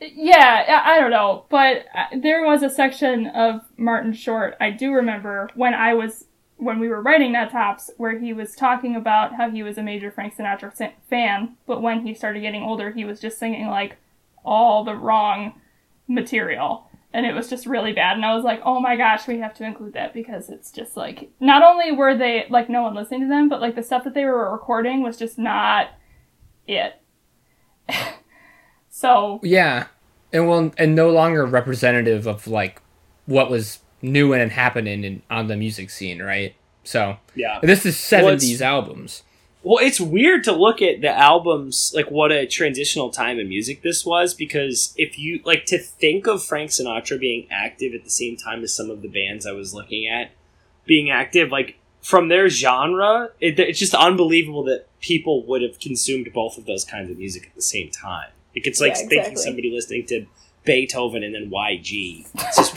[0.00, 4.70] Yeah, I I don't know, but uh, there was a section of Martin Short I
[4.70, 6.24] do remember when I was
[6.56, 9.82] when we were writing that tops where he was talking about how he was a
[9.82, 13.96] major Frank Sinatra fan, but when he started getting older, he was just singing like
[14.44, 15.60] all the wrong
[16.06, 16.88] material.
[17.14, 18.16] And it was just really bad.
[18.16, 20.96] And I was like, oh my gosh, we have to include that because it's just
[20.96, 24.04] like, not only were they like no one listening to them, but like the stuff
[24.04, 25.90] that they were recording was just not
[26.66, 26.94] it.
[28.88, 29.88] so Yeah,
[30.32, 32.80] and well, and no longer representative of like
[33.26, 36.54] what was new and happening in, on the music scene, right?
[36.84, 37.60] So Yeah.
[37.62, 39.22] this is Well, it's- seventies albums.
[39.64, 43.82] Well, it's weird to look at the albums, like what a transitional time in music
[43.82, 48.10] this was, because if you like to think of Frank Sinatra being active at the
[48.10, 50.32] same time as some of the bands I was looking at
[50.84, 56.28] being active, like from their genre, it, it's just unbelievable that people would have consumed
[56.34, 58.30] both of those kinds of music at the same time.
[58.56, 60.26] Like it's like Yeah, thinking somebody listening to
[60.64, 62.26] Beethoven and then YG.
[62.34, 62.76] It's just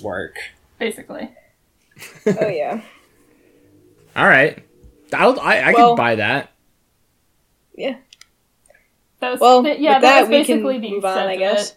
[0.00, 0.04] weird.
[0.04, 0.36] Work.
[0.78, 1.30] Basically.
[2.26, 2.80] oh yeah,
[4.16, 4.64] All right.
[5.12, 6.50] I'll, I I Well- can buy that.
[7.74, 7.96] yeah.
[9.20, 11.74] That was, Well, th- yeah, with that, that, was basically the move on, I guess.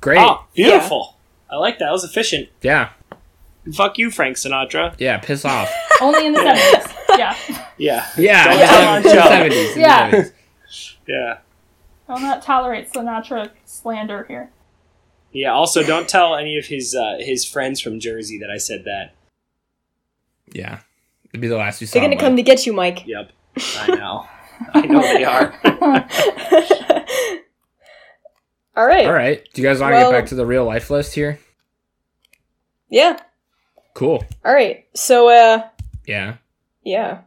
[0.00, 0.18] Great.
[0.20, 1.16] Oh, beautiful.
[1.50, 1.86] I like that.
[1.86, 2.48] That was efficient.
[2.62, 2.90] Yeah.
[3.74, 4.94] Fuck you, Frank Sinatra.
[4.98, 5.18] Yeah.
[5.18, 5.68] Piss off.
[6.00, 7.18] Only in the 70s.
[7.18, 7.36] Yeah.
[7.76, 8.06] Yeah.
[8.16, 8.44] Yeah.
[8.44, 9.56] Don't in the tell on seven- Joe.
[9.56, 10.10] 70s, Yeah.
[10.12, 10.32] 70s.
[11.08, 11.38] Yeah.
[12.10, 14.50] I'll not tolerate Sinatra slander here.
[15.32, 15.52] Yeah.
[15.52, 19.14] Also, don't tell any of his uh, his friends from Jersey that I said that.
[20.52, 20.80] Yeah.
[21.30, 21.94] It'd be the last you saw.
[21.94, 22.20] They're gonna Mike.
[22.24, 23.06] come to get you, Mike.
[23.06, 23.30] Yep.
[23.78, 24.26] I know.
[24.74, 25.54] I know they are.
[28.76, 29.06] All right.
[29.06, 29.46] All right.
[29.52, 31.38] Do you guys want to Well- get back to the real life list here?
[32.88, 33.18] Yeah.
[33.94, 34.24] Cool.
[34.44, 34.86] All right.
[34.94, 35.68] So, uh,
[36.06, 36.36] Yeah.
[36.82, 37.22] yeah.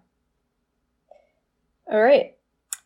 [1.92, 2.36] All right.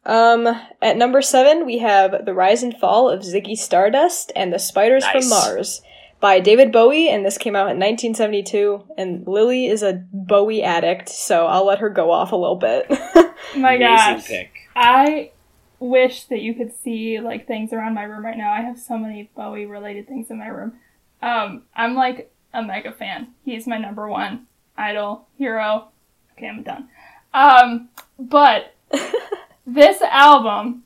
[0.07, 0.47] Um,
[0.81, 5.03] at number seven, we have The Rise and Fall of Ziggy Stardust and the Spiders
[5.03, 5.11] Nice.
[5.11, 5.81] from Mars
[6.21, 8.85] by David Bowie, and this came out in 1972.
[8.97, 12.89] And Lily is a Bowie addict, so I'll let her go off a little bit.
[13.55, 13.79] My Amazing
[14.15, 14.27] gosh.
[14.27, 14.51] pick.
[14.75, 15.31] I
[15.79, 18.51] wish that you could see like things around my room right now.
[18.51, 20.73] I have so many Bowie related things in my room.
[21.21, 23.27] Um, I'm like a mega fan.
[23.45, 25.89] He's my number one idol, hero.
[26.33, 26.89] Okay, I'm done.
[27.33, 28.73] Um, but
[29.67, 30.83] this album,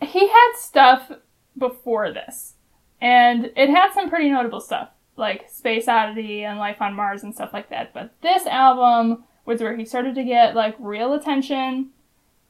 [0.00, 1.10] he had stuff
[1.58, 2.54] before this,
[3.00, 7.34] and it had some pretty notable stuff like Space Oddity and Life on Mars and
[7.34, 7.92] stuff like that.
[7.92, 11.90] But this album was where he started to get like real attention.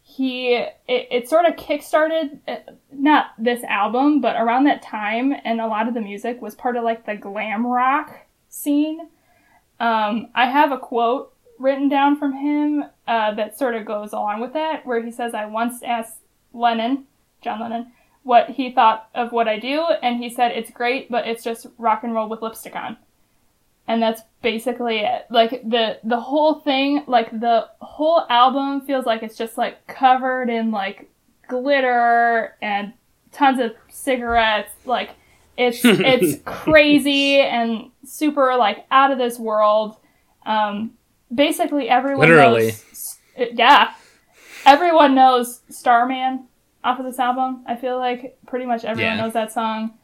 [0.03, 2.57] He it, it sort of kickstarted uh,
[2.93, 6.77] not this album but around that time and a lot of the music was part
[6.77, 9.09] of like the glam rock scene.
[9.81, 14.41] Um, i have a quote written down from him uh, that sort of goes along
[14.41, 16.19] with that where he says i once asked
[16.53, 17.05] lennon
[17.43, 17.93] john lennon
[18.23, 21.67] what he thought of what i do and he said it's great but it's just
[21.79, 22.97] rock and roll with lipstick on
[23.89, 25.27] and that's basically it.
[25.31, 30.51] Like the the whole thing like the whole album feels like it's just like covered
[30.51, 31.11] in like
[31.49, 32.93] glitter and
[33.33, 34.71] tons of cigarettes.
[34.85, 35.11] Like
[35.57, 39.97] it's it's crazy and super like out of this world.
[40.45, 40.93] Um
[41.35, 42.67] basically everyone Literally.
[42.69, 43.19] knows
[43.53, 43.93] yeah
[44.67, 46.45] everyone knows starman
[46.83, 49.23] off of this album i feel like pretty much everyone Yeah.
[49.25, 49.95] knows that song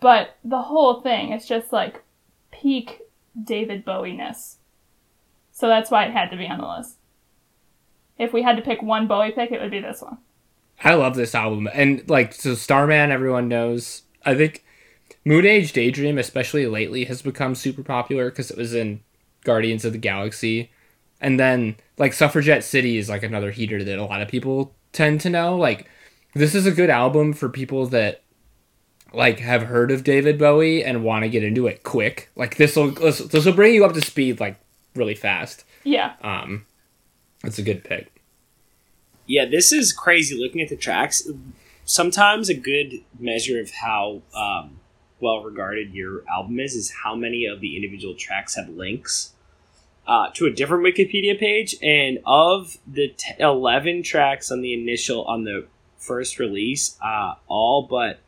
[0.00, 2.02] but the whole thing is just like
[2.50, 3.00] peak
[3.44, 4.56] David Bowie ness.
[5.52, 6.96] So that's why it had to be on the list.
[8.18, 10.18] If we had to pick one Bowie pick, it would be this one.
[10.82, 11.68] I love this album.
[11.72, 14.02] And like so Starman everyone knows.
[14.24, 14.64] I think
[15.24, 19.00] Moon Age Daydream especially lately has become super popular cuz it was in
[19.44, 20.70] Guardians of the Galaxy.
[21.20, 25.20] And then like Suffragette City is like another heater that a lot of people tend
[25.22, 25.56] to know.
[25.56, 25.88] Like
[26.34, 28.22] this is a good album for people that
[29.12, 32.30] like have heard of David Bowie and want to get into it quick.
[32.36, 34.58] Like this will this will bring you up to speed like
[34.94, 35.64] really fast.
[35.84, 36.14] Yeah.
[36.22, 36.66] Um
[37.44, 38.20] it's a good pick.
[39.30, 41.22] Yeah, this is crazy looking at the tracks.
[41.84, 44.79] Sometimes a good measure of how um,
[45.20, 49.32] well regarded your album is is how many of the individual tracks have links
[50.06, 51.76] uh, to a different Wikipedia page.
[51.82, 57.82] And of the t- 11 tracks on the initial, on the first release, uh, all
[57.82, 58.20] but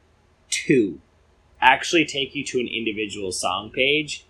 [0.51, 1.01] two
[1.61, 4.25] actually take you to an individual song page.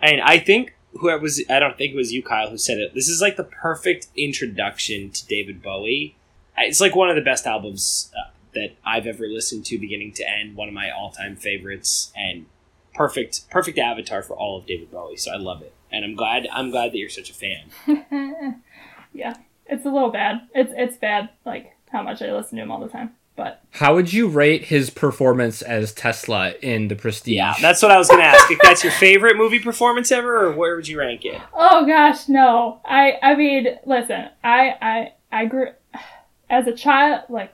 [0.00, 2.94] And I think whoever was I don't think it was you, Kyle, who said it.
[2.94, 6.16] This is like the perfect introduction to David Bowie.
[6.56, 10.28] It's like one of the best albums uh, that I've ever listened to, beginning to
[10.28, 10.56] end.
[10.56, 12.46] One of my all-time favorites, and
[12.94, 15.16] perfect, perfect avatar for all of David Bowie.
[15.16, 16.46] So I love it, and I'm glad.
[16.52, 18.62] I'm glad that you're such a fan.
[19.12, 19.34] yeah.
[19.66, 20.42] It's a little bad.
[20.54, 23.12] It's it's bad, like how much I listen to him all the time.
[23.36, 27.34] But How would you rate his performance as Tesla in The Prestige?
[27.34, 28.48] Yeah, that's what I was going to ask.
[28.48, 31.40] If that's your favorite movie performance ever, or where would you rank it?
[31.52, 32.80] oh gosh, no.
[32.84, 35.68] I I mean, listen, I I I grew
[36.50, 37.22] as a child.
[37.28, 37.52] Like,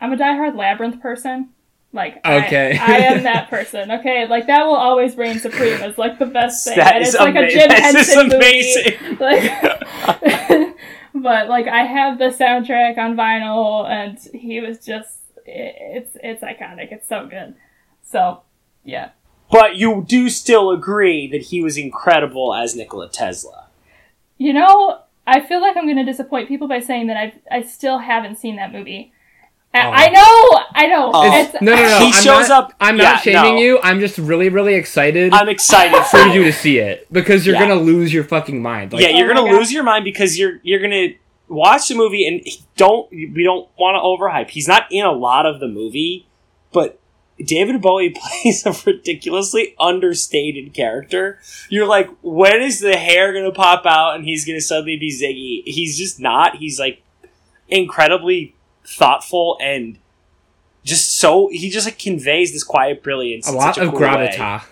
[0.00, 1.50] I'm a diehard Labyrinth person.
[1.92, 2.78] Like, I- Okay.
[2.78, 3.90] I, am that person.
[3.90, 6.76] Okay, like that will always reign supreme as like the best thing.
[6.76, 8.94] That and is it's like a Jim that is Henson amazing.
[9.02, 9.18] movie.
[10.08, 10.76] Like,
[11.14, 16.42] but like I have the soundtrack on vinyl, and he was just it, it's it's
[16.42, 16.92] iconic.
[16.92, 17.54] It's so good.
[18.02, 18.42] So
[18.84, 19.10] yeah.
[19.50, 23.68] But you do still agree that he was incredible as Nikola Tesla.
[24.36, 27.62] You know, I feel like I'm going to disappoint people by saying that I I
[27.62, 29.12] still haven't seen that movie.
[29.74, 29.90] I, Oh.
[29.92, 31.10] I know, I know.
[31.14, 31.26] Oh.
[31.26, 31.98] It's- It's, no, no, no.
[32.00, 33.60] He I'm shows not, up- I'm yeah, not shaming no.
[33.60, 33.78] you.
[33.82, 37.54] I'm just really, really excited I'm excited for for you to see it because you're
[37.54, 37.68] Yeah.
[37.68, 38.92] gonna lose your fucking mind.
[38.92, 41.08] Like, yeah, you're Oh gonna lose your mind because you're you're gonna
[41.48, 42.40] watch the movie and
[42.76, 44.50] don't we don't want to overhype.
[44.50, 46.26] He's not in a lot of the movie,
[46.72, 46.98] but
[47.44, 48.10] David Bowie
[48.42, 51.38] plays a ridiculously understated character.
[51.68, 55.62] You're like, when is the hair gonna pop out and he's gonna suddenly be Ziggy?
[55.72, 56.56] He's just not.
[56.56, 57.02] He's like
[57.68, 58.54] incredibly
[58.96, 59.98] thoughtful and
[60.84, 63.46] just so he just like conveys this quiet brilliance.
[63.48, 64.06] A in lot such of cool way.
[64.36, 64.64] gravitas.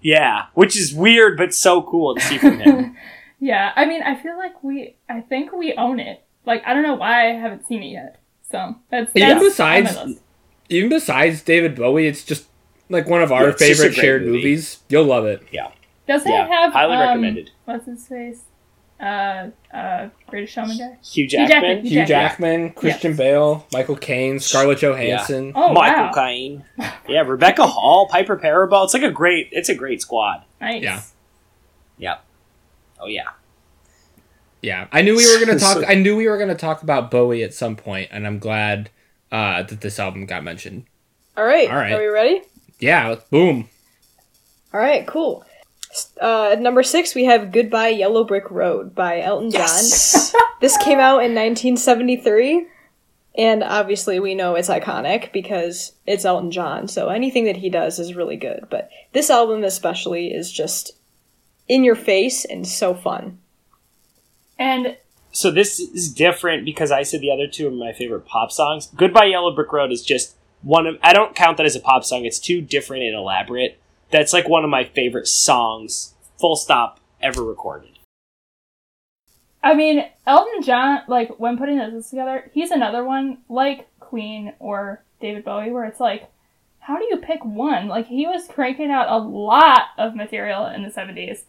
[0.00, 2.96] Yeah, which is weird but so cool to see from him.
[3.40, 6.24] Yeah, I mean, I feel like we, I think we own it.
[6.44, 8.20] Like, I don't know why I haven't seen it yet.
[8.50, 10.22] So that's, Even besides- on my list.
[10.68, 12.46] Even besides David Bowie, it's just
[12.88, 14.36] like one of our Yeah, it's just a favorite shared movie.
[14.38, 14.78] movies.
[14.88, 15.46] You'll love it.
[15.52, 15.68] Yeah.
[16.08, 17.52] Does it yeah, have highly um, recommended.
[17.64, 18.40] What's his face?
[19.00, 20.96] Uh, uh, Greatest Showman guy.
[21.04, 21.84] Hugh Hugh Jackman, Jackman.
[21.86, 22.06] Hugh Jackman.
[22.08, 25.52] Jackman, Christian Bale, Michael Caine, Scarlett Johansson.
[25.54, 26.64] Oh Michael wow, Caine,
[27.08, 28.84] yeah, Rebecca Hall, Piper Perabo.
[28.84, 29.48] It's like a great.
[29.52, 30.42] It's a great squad.
[30.60, 30.82] nice.
[30.82, 31.02] Yeah.
[31.98, 32.24] Yep.
[33.00, 33.28] Oh yeah.
[34.62, 35.78] Yeah, I knew we were gonna talk.
[35.78, 38.90] So- I knew we were gonna talk about Bowie at some point, and I'm glad
[39.30, 40.84] uh, that this album got mentioned.
[41.36, 41.70] All right.
[41.70, 41.92] All right.
[41.92, 42.42] Are we ready?
[42.80, 43.68] Yeah, boom.
[44.74, 45.44] All right, cool.
[46.20, 50.32] Uh, at number six, we have "Goodbye Yellow Brick Road" by Elton Yes.
[50.32, 50.42] John.
[50.60, 52.66] This came out in 1973,
[53.36, 56.88] and obviously we know it's iconic because it's Elton John.
[56.88, 58.66] So anything that he does is really good.
[58.68, 60.96] But this album especially is just
[61.68, 63.38] in your face and so fun.
[64.58, 64.96] And
[65.30, 68.88] so this is different because I said the other two are my favorite pop songs.
[68.96, 72.02] Goodbye Yellow Brick Road is just one of I don't count that as a pop
[72.02, 72.24] song.
[72.24, 73.78] It's too different and elaborate.
[74.10, 77.98] That's like one of my favorite songs, full stop, ever recorded.
[79.62, 85.02] I mean, Elton John, like when putting this together, he's another one like Queen or
[85.20, 86.30] David Bowie, where it's like,
[86.78, 87.88] how do you pick one?
[87.88, 91.44] Like he was cranking out a lot of material in the seventies,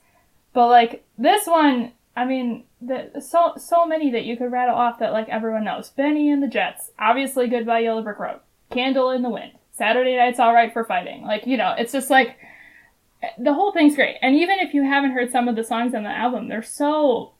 [0.53, 4.99] but like this one, I mean, the, so so many that you could rattle off
[4.99, 5.89] that like everyone knows.
[5.89, 8.39] Bennie and the Jets, obviously, Goodbye Yellow Brick Road,
[8.71, 11.23] Candle in the Wind, Saturday Night's All Right for Fighting.
[11.23, 12.37] Like you know, it's just like
[13.37, 14.17] the whole thing's great.
[14.21, 17.33] And even if you haven't heard some of the songs on the album, they're so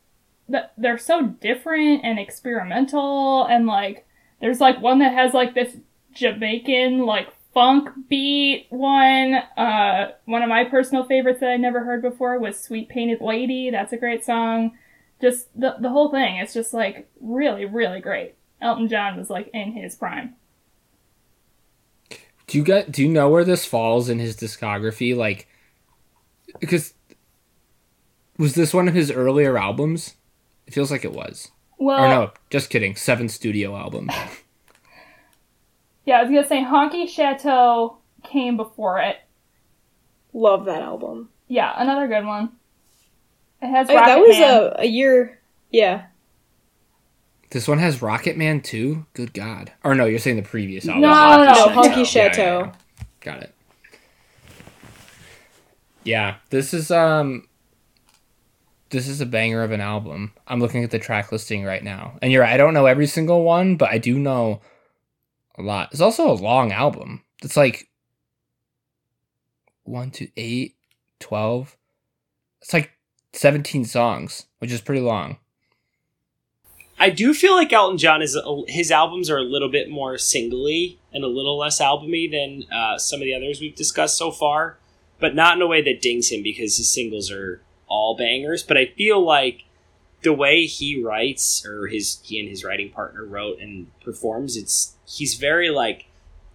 [0.77, 4.07] they're so different and experimental and like
[4.41, 5.77] there's like one that has like this
[6.13, 9.35] Jamaican like funk beat one.
[9.35, 13.69] Uh one of my personal favorites that I never heard before was Sweet Painted Lady.
[13.69, 14.71] That's a great song.
[15.21, 18.35] Just the the whole thing It's just like really, really great.
[18.61, 20.35] Elton John was like in his prime.
[22.49, 22.91] Do you get?
[22.91, 25.15] Do you know where this falls in his discography?
[25.15, 25.47] Like,
[26.59, 26.95] because
[28.39, 30.15] was this one of his earlier albums?
[30.65, 31.51] It feels like it was.
[31.77, 32.95] Well, or no, just kidding.
[32.95, 34.09] Seven studio album.
[36.05, 39.17] yeah, I was gonna say Honky Chateau came before it.
[40.33, 41.29] Love that album.
[41.47, 42.49] Yeah, another good one.
[43.61, 44.53] It has oh, I- that was Man.
[44.53, 45.39] a, a year.
[45.71, 46.07] Yeah.
[47.51, 49.05] This one has Rocket Man too.
[49.13, 49.71] Good God.
[49.83, 51.01] Or no, you're saying the previous album.
[51.01, 51.71] No, Honky no, no, Chateau.
[51.81, 52.59] Honky Yeah, yeah, Chateau.
[52.59, 52.71] yeah.
[53.21, 53.55] Got it.
[56.03, 57.47] Yeah, this is um
[58.89, 60.33] this is a banger of an album.
[60.47, 62.17] I'm looking at the track listing right now.
[62.21, 64.61] And you're right, I don't know every single one, but I do know
[65.57, 65.89] a lot.
[65.91, 67.23] It's also a long album.
[67.43, 67.87] It's like
[69.83, 70.75] one to eight,
[71.19, 71.75] twelve.
[72.61, 72.91] It's like
[73.33, 75.37] 17 songs, which is pretty long.
[76.99, 80.99] I do feel like Elton John is his albums are a little bit more singly
[81.13, 84.77] and a little less albumy than uh, some of the others we've discussed so far,
[85.17, 88.63] but not in a way that dings him because his singles are all bangers.
[88.63, 89.63] But I feel like
[90.23, 94.95] the way he writes or his he and his writing partner wrote and performs, it's
[95.05, 96.07] he's very like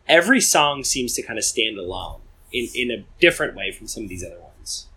[0.06, 2.20] every song seems to kind of stand alone
[2.52, 4.88] in in a different way from some of these other ones.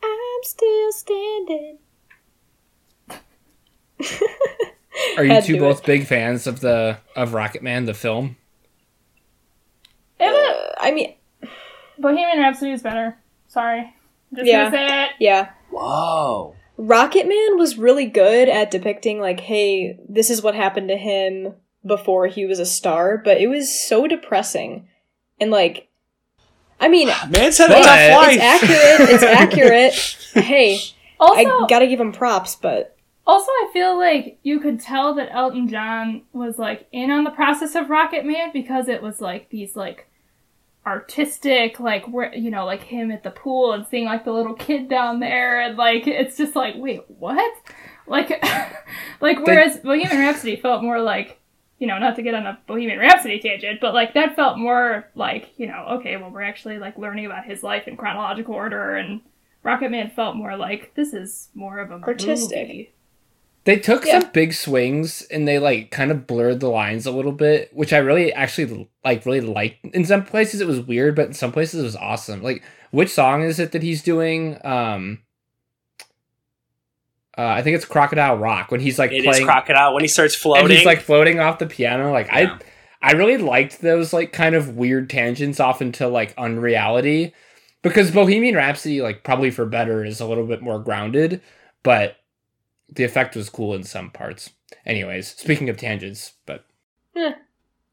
[0.00, 1.78] I'm still standing.
[5.16, 5.86] Are you two both it.
[5.86, 8.36] big fans of the of Rocket Man the film?
[10.20, 11.14] It Uh, I mean,
[11.98, 13.16] Bohemian Rhapsody is better.
[13.48, 13.92] Sorry.
[14.34, 14.64] Just Yeah.
[14.70, 15.10] gonna say it.
[15.20, 15.48] yeah.
[15.70, 16.54] Whoa.
[16.76, 21.54] Rocket Man was really good at depicting, like, hey, this is what happened to him
[21.84, 24.86] before he was a star, but it was so depressing.
[25.40, 25.88] And, like,
[26.80, 28.32] I mean, Man's had a tough life.
[28.32, 29.10] it's accurate.
[29.10, 30.14] It's accurate.
[30.44, 30.78] Hey,
[31.18, 32.96] Also, I gotta give him props, but
[33.28, 37.30] also, I feel like you could tell that Elton John was like in on the
[37.30, 40.08] process of Rocket Man because it was like these like
[40.86, 44.54] artistic, like where you know, like him at the pool and seeing like the little
[44.54, 47.54] kid down there, and like it's just like, wait, what?
[48.06, 48.42] Like,
[49.20, 51.38] like whereas Bohemian Rhapsody felt more like,
[51.78, 55.06] you know, not to get on a Bohemian Rhapsody tangent, but like that felt more
[55.14, 58.96] like, you know, okay, well, we're actually like learning about his life in chronological order
[58.96, 59.20] and.
[59.64, 62.68] Rocket Man felt more like this is more of a Artistic.
[62.68, 62.92] movie.
[63.68, 64.20] They took Yeah.
[64.20, 67.92] some big swings and they like kind of blurred the lines a little bit, which
[67.92, 69.84] I really actually like really liked.
[69.94, 72.42] In some places it was weird, but in some places it was awesome.
[72.42, 72.62] Like
[72.92, 74.56] which song is it that he's doing?
[74.64, 75.18] Um
[77.36, 80.08] uh, I think it's Crocodile Rock when he's like It is playing crocodile when he
[80.08, 80.70] starts and floating.
[80.74, 82.10] he's like floating off the piano.
[82.10, 82.56] Like Yeah.
[83.02, 87.34] I I really liked those like kind of weird tangents off into like unreality
[87.82, 91.42] because Bohemian Rhapsody like probably for better is a little bit more grounded,
[91.82, 92.16] but
[92.88, 94.50] the effect was cool in some parts.
[94.86, 96.64] Anyways, speaking of tangents, but
[97.16, 97.32] eh,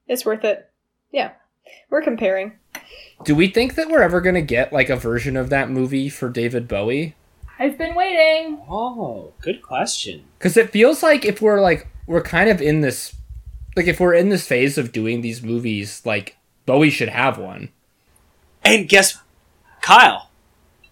[0.07, 0.69] It's worth it.
[1.11, 1.31] Yeah.
[1.89, 2.53] We're comparing.
[3.23, 6.09] do we think that we're ever going to get like a version of that movie
[6.09, 7.15] for David Bowie?
[7.57, 8.61] I've been waiting.
[8.69, 10.25] oh, good question.
[10.39, 13.15] Cuz it feels like if we're like we're kind of in this
[13.75, 17.69] like if we're in this phase of doing these movies, like Bowie should have one.
[18.63, 19.17] And guess,
[19.81, 20.29] Kyle,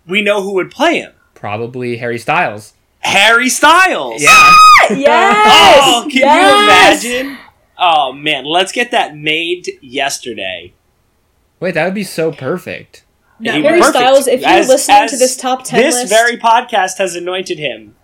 [0.08, 1.14] we know who would play him.
[1.34, 2.74] Probably Harry Styles.
[3.04, 4.22] Harry Styles.
[4.22, 4.52] Yeah.
[4.90, 5.82] Yes!
[5.86, 7.04] Oh, can Yes!
[7.06, 7.38] you imagine?
[7.78, 10.74] Oh man, let's get that made yesterday.
[11.62, 13.06] Wait, that would be so perfect.
[13.42, 13.86] He'd Harry perfect.
[13.96, 17.16] Styles, if you're As- listening as to this top 10 this list, very podcast has
[17.16, 17.96] anointed him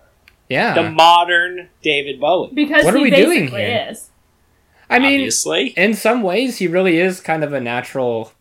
[0.48, 0.74] Yeah.
[0.74, 2.52] the modern David Bowie.
[2.54, 3.88] Because What are we doing basically here?
[3.92, 4.10] is.
[4.90, 8.32] I mean, obviously, in some ways, he really is kind of a natural,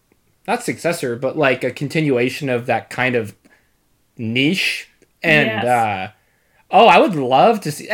[0.46, 3.34] not successor, but like a continuation of that kind of
[4.16, 4.88] niche.
[5.24, 5.64] And, Yes.
[5.64, 6.08] uh,
[6.70, 7.88] oh, I would love to see.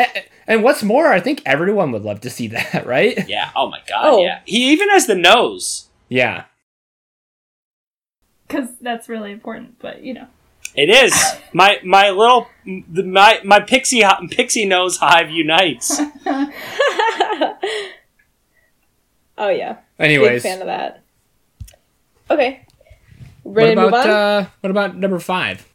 [0.46, 3.26] And what's more, I think everyone would love to see that, right?
[3.28, 3.50] yeah.
[3.56, 4.22] Oh my god, Oh.
[4.22, 4.40] yeah.
[4.44, 5.88] He even has the nose.
[6.08, 6.44] Yeah.
[8.46, 10.26] Because that's really important, but you know.
[10.76, 11.14] It is
[11.52, 16.00] my my little my my pixie pixie nose hive unites.
[19.38, 19.78] oh yeah.
[19.98, 21.02] Anyways, Big fan of that.
[22.30, 22.66] Okay.
[23.42, 24.12] what Ready to move about on?
[24.44, 25.68] uh, what about number five?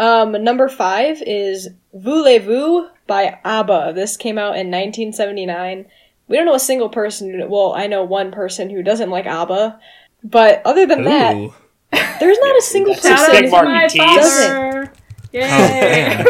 [0.00, 3.92] Um, number five is Voulez-Vous by ABBA.
[3.94, 5.84] This came out in 1979.
[6.26, 9.26] We don't know a single person, who- well, I know one person who doesn't like
[9.26, 9.78] ABBA,
[10.24, 11.34] but other than that,
[12.18, 13.64] there's not a single That's a person big who mark.
[13.66, 14.02] my Tease.
[14.02, 14.92] father.
[15.32, 16.24] Yay!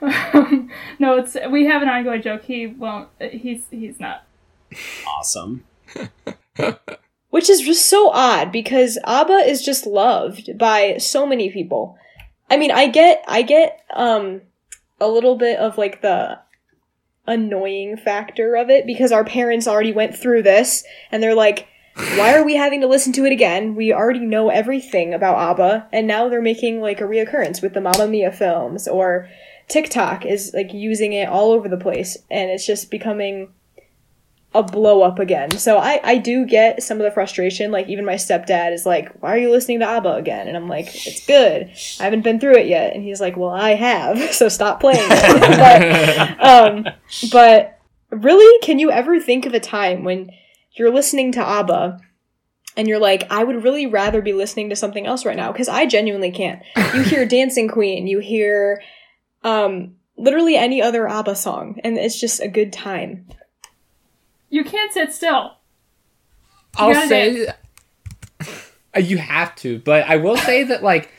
[0.98, 2.42] no, it's we have an ongoing joke.
[2.44, 3.08] He won't.
[3.20, 4.24] He's he's not.
[5.06, 5.64] Awesome.
[7.30, 11.98] Which is just so odd because ABBA is just loved by so many people.
[12.48, 14.42] I mean, I get, I get, um,
[15.00, 16.38] a little bit of like the
[17.26, 21.68] annoying factor of it because our parents already went through this and they're like,
[22.16, 23.74] why are we having to listen to it again?
[23.74, 27.80] We already know everything about ABBA and now they're making like a reoccurrence with the
[27.80, 29.28] Mamma Mia films or
[29.68, 33.52] TikTok is like using it all over the place and it's just becoming
[34.56, 35.50] a blow up again.
[35.58, 37.70] So I I do get some of the frustration.
[37.70, 40.68] Like even my stepdad is like, "Why are you listening to ABBA again?" And I'm
[40.68, 41.70] like, "It's good.
[42.00, 44.16] I haven't been through it yet." And he's like, "Well, I have.
[44.36, 46.86] So stop playing." but um,
[47.32, 47.78] but
[48.10, 50.30] really, can you ever think of a time when
[50.72, 52.00] you're listening to ABBA?
[52.78, 55.68] And you're like, I would really rather be listening to something else right now because
[55.68, 56.60] I genuinely can't.
[56.94, 58.82] You hear Dancing Queen, you hear
[59.42, 63.26] um, literally any other ABBA song, and it's just a good time.
[64.48, 65.56] You can't sit still.
[66.76, 67.48] I'll say
[68.96, 71.10] you have to, but I will say that like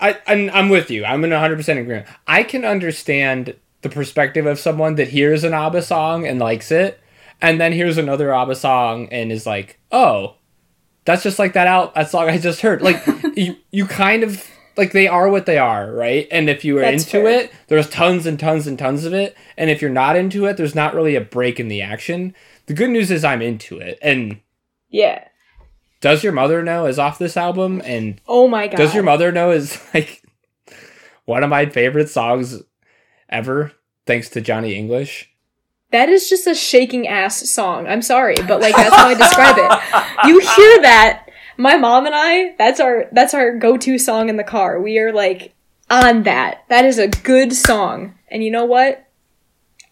[0.00, 1.04] I I'm, I'm with you.
[1.04, 2.06] I'm in 100 percent agreement.
[2.26, 7.00] I can understand the perspective of someone that hears an ABBA song and likes it,
[7.40, 10.36] and then hears another ABBA song and is like, oh,
[11.04, 12.82] that's just like that out that song I just heard.
[12.82, 13.02] Like
[13.36, 14.46] you you kind of
[14.76, 16.28] like they are what they are, right?
[16.30, 17.40] And if you are That's into fair.
[17.40, 19.36] it, there's tons and tons and tons of it.
[19.56, 22.34] And if you're not into it, there's not really a break in the action.
[22.66, 23.98] The good news is I'm into it.
[24.02, 24.40] And
[24.88, 25.24] Yeah.
[26.00, 27.80] does your mother know is off this album?
[27.84, 28.76] And Oh my god.
[28.76, 30.22] does your mother know is like
[31.24, 32.62] one of my favorite songs
[33.28, 33.72] ever,
[34.06, 35.30] thanks to Johnny English?
[35.92, 37.86] That is just a shaking ass song.
[37.86, 40.28] I'm sorry, but like that's how I describe it.
[40.28, 41.25] You hear that?
[41.56, 44.80] My mom and I, that's our that's our go-to song in the car.
[44.80, 45.54] We are like
[45.90, 46.64] on that.
[46.68, 48.14] That is a good song.
[48.28, 49.06] And you know what?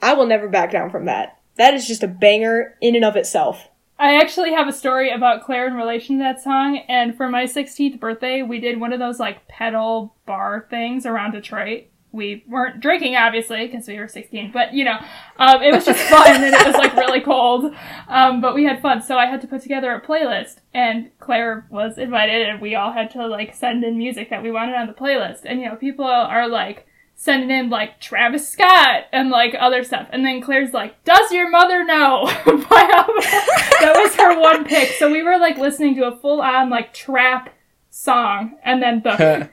[0.03, 1.39] I will never back down from that.
[1.57, 3.69] That is just a banger in and of itself.
[3.99, 6.79] I actually have a story about Claire in relation to that song.
[6.89, 11.33] And for my 16th birthday, we did one of those like pedal bar things around
[11.33, 11.85] Detroit.
[12.15, 14.99] We weren't drinking, obviously, because we were 16, but you know,
[15.39, 17.75] um, it was just fun and it was like really cold.
[18.09, 19.03] Um, but we had fun.
[19.03, 22.93] So I had to put together a playlist and Claire was invited and we all
[22.93, 25.41] had to like send in music that we wanted on the playlist.
[25.45, 26.87] And you know, people are like,
[27.17, 30.09] sending in like Travis Scott and like other stuff.
[30.11, 32.27] And then Claire's like, Does your mother know?
[32.45, 34.91] that was her one pick.
[34.99, 37.54] So we were like listening to a full on like trap
[37.95, 39.13] song and then the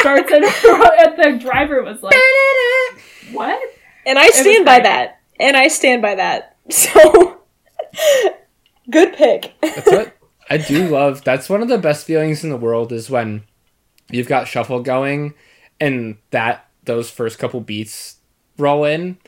[0.00, 2.14] starts and, the driver was like
[3.32, 3.60] what?
[4.06, 5.20] And i stand by that.
[5.38, 6.56] And i stand by that.
[6.70, 7.42] So
[8.90, 9.52] good pick.
[9.60, 10.16] That's what
[10.48, 11.22] i do love.
[11.22, 13.42] That's one of the best feelings in the world is when
[14.10, 15.34] you've got shuffle going
[15.78, 18.16] and that those first couple beats
[18.56, 19.18] roll in.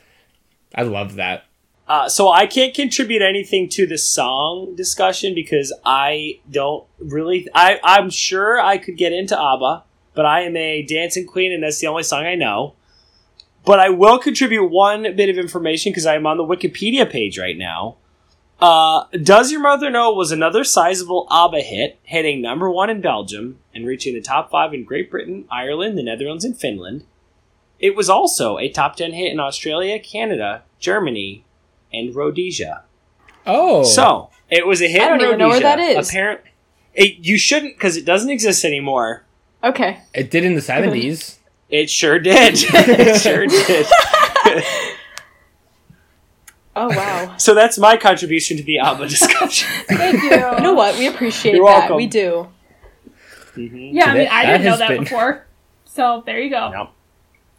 [0.73, 1.43] I love that.
[1.89, 7.47] Uh, so I can't contribute anything to the song discussion because I don't really.
[7.55, 9.83] I I'm sure I could get into ABBA,
[10.13, 12.75] but I am a dancing queen, and that's the only song I know.
[13.65, 17.57] But I will contribute one bit of information because I'm on the Wikipedia page right
[17.57, 17.97] now.
[18.61, 23.57] Uh, Does Your Mother Know was another sizable ABBA hit, hitting number one in Belgium
[23.73, 27.05] and reaching the top five in Great Britain, Ireland, the Netherlands, and Finland.
[27.79, 31.45] It was also a top 10 hit in Australia, Canada, Germany,
[31.93, 32.83] and Rhodesia.
[33.45, 36.09] Oh, So, it was a hit I don't in even know where that is.
[36.09, 36.41] Apparent,
[36.93, 39.23] it, you shouldn't because it doesn't exist anymore.
[39.63, 39.99] Okay.
[40.13, 41.37] it did in the seventies.
[41.69, 42.53] It sure did.
[42.57, 43.85] it sure did.
[46.75, 47.35] Oh wow.
[47.37, 49.67] So that's my contribution to the ABBA discussion.
[49.87, 50.29] Thank you.
[50.31, 50.97] You know what?
[50.97, 51.79] We appreciate You're that.
[51.79, 51.97] welcome.
[51.97, 52.47] We do.
[53.55, 53.77] Mm-hmm.
[53.97, 55.45] Yeah, I mean, That- I that didn't know has that been- before.
[55.85, 56.71] So there you go.
[56.71, 56.91] Yep.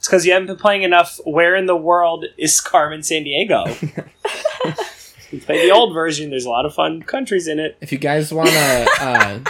[0.01, 1.21] It's because you haven't been playing enough.
[1.27, 3.67] Where in the world is Carmen Sandiego?
[5.31, 6.31] you play the old version.
[6.31, 7.77] There's a lot of fun countries in it.
[7.83, 9.41] If you guys want to uh,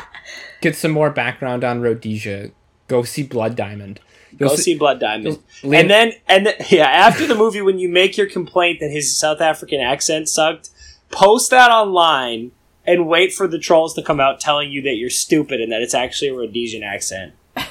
[0.60, 2.50] get some more background on Rhodesia,
[2.88, 4.00] go see Blood Diamond.
[4.40, 5.38] You'll Go see Blood Diamond.
[5.62, 8.90] you'll- And then, and then, yeah, after the movie, when you make your complaint that
[8.90, 10.70] his South African accent sucked,
[11.12, 12.50] post that online
[12.84, 15.80] and wait for the trolls to come out telling you that you're stupid and that
[15.80, 17.34] it's actually a Rhodesian accent.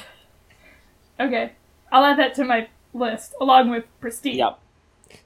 [1.20, 1.52] Okay.
[1.92, 4.36] I'll add that to my list along with Prestige.
[4.36, 4.58] Yep.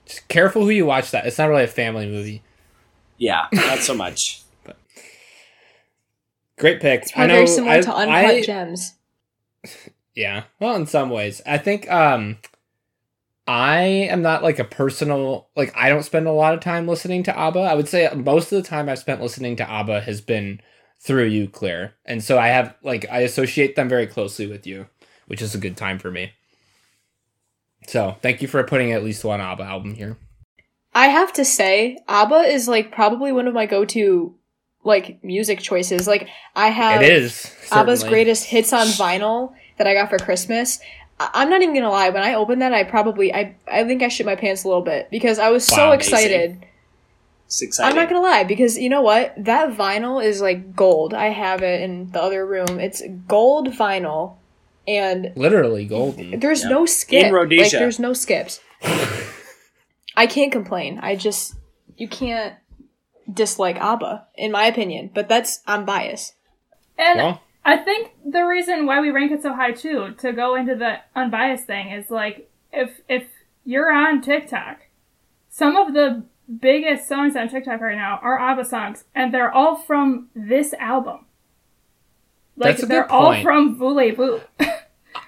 [0.06, 1.26] just careful who you watch that.
[1.26, 2.42] It's not really a family movie.
[3.18, 4.42] Yeah, not so much.
[4.64, 4.76] but
[6.58, 7.02] Great pick.
[7.02, 8.94] It's probably very similar to Uncut I- Gems.
[10.14, 10.44] Yeah.
[10.60, 11.42] Well, in some ways.
[11.44, 12.38] I think um
[13.48, 17.24] I am not like a personal like I don't spend a lot of time listening
[17.24, 17.58] to ABBA.
[17.58, 20.60] I would say most of the time I've spent listening to ABBA has been
[21.00, 21.94] through you, Claire.
[22.04, 24.86] And so I have like I associate them very closely with you,
[25.26, 26.30] which is a good time for me.
[27.86, 30.16] So, thank you for putting at least one ABBA album here.
[30.94, 34.34] I have to say, ABBA is like probably one of my go-to
[34.84, 36.06] like music choices.
[36.06, 37.50] Like I have it is.
[37.72, 40.78] ABBA's greatest hits on vinyl that I got for Christmas.
[41.18, 42.10] I- I'm not even gonna lie.
[42.10, 44.82] When I opened that, I probably I I think I shit my pants a little
[44.82, 46.14] bit because I was so Wow, amazing.
[46.14, 46.66] excited.
[47.46, 47.90] It's exciting.
[47.90, 49.34] I'm not gonna lie because you know what?
[49.36, 51.14] That vinyl is like gold.
[51.14, 52.78] I have it in the other room.
[52.78, 54.36] It's gold vinyl,
[54.86, 56.38] and literally golden.
[56.40, 56.68] there's Yeah.
[56.70, 57.26] no skip.
[57.26, 57.62] In Rhodesia.
[57.62, 58.60] Like there's no skips.
[60.16, 60.98] I can't complain.
[61.02, 61.54] I just
[61.96, 62.54] you can't
[63.32, 66.34] dislike ABBA in my opinion, but that's I'm biased.
[66.98, 70.54] And Well, I think the reason why we rank it so high too, to go
[70.54, 73.24] into the unbiased thing, is like if if
[73.64, 74.80] you're on TikTok,
[75.48, 76.24] some of the
[76.60, 81.24] biggest songs on TikTok right now are ABBA songs, and they're all from this album.
[82.56, 84.40] Like That's they're all from Voulez-Vous.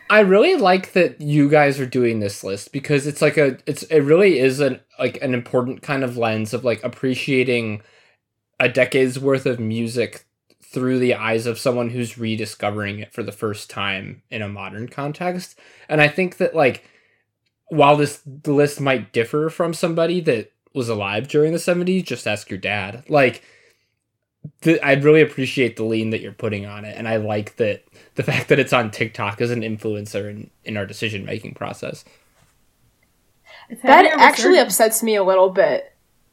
[0.08, 3.82] I really like that you guys are doing this list because it's like a it's
[3.84, 7.82] it really is an like an important kind of lens of like appreciating
[8.60, 10.24] a decade's worth of music
[10.62, 14.88] through the eyes of someone who's rediscovering it for the first time in a modern
[14.88, 15.58] context.
[15.88, 16.84] And I think that like
[17.68, 22.48] while this list might differ from somebody that was alive during the 70s, just ask
[22.50, 23.04] your dad.
[23.08, 23.42] Like
[24.62, 27.84] the, I really appreciate the lean that you're putting on it, and I like that
[28.14, 32.04] the fact that it's on TikTok as an influencer in, in our decision making process.
[33.82, 35.92] That actually upsets me a little bit.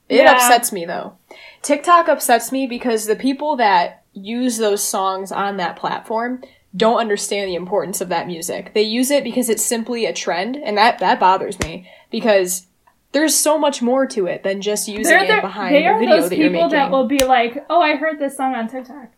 [0.09, 0.33] It Yeah.
[0.33, 1.13] upsets me though.
[1.61, 6.43] TikTok upsets me because the people that use those songs on that platform
[6.75, 8.73] don't understand the importance of that music.
[8.73, 12.67] They use it because it's simply a trend, and that that bothers me because
[13.13, 15.87] there's so much more to it than just using They're it the- behind they the
[15.87, 18.53] are video those that you're people that will be like, "Oh, I heard this song
[18.55, 19.09] on TikTok."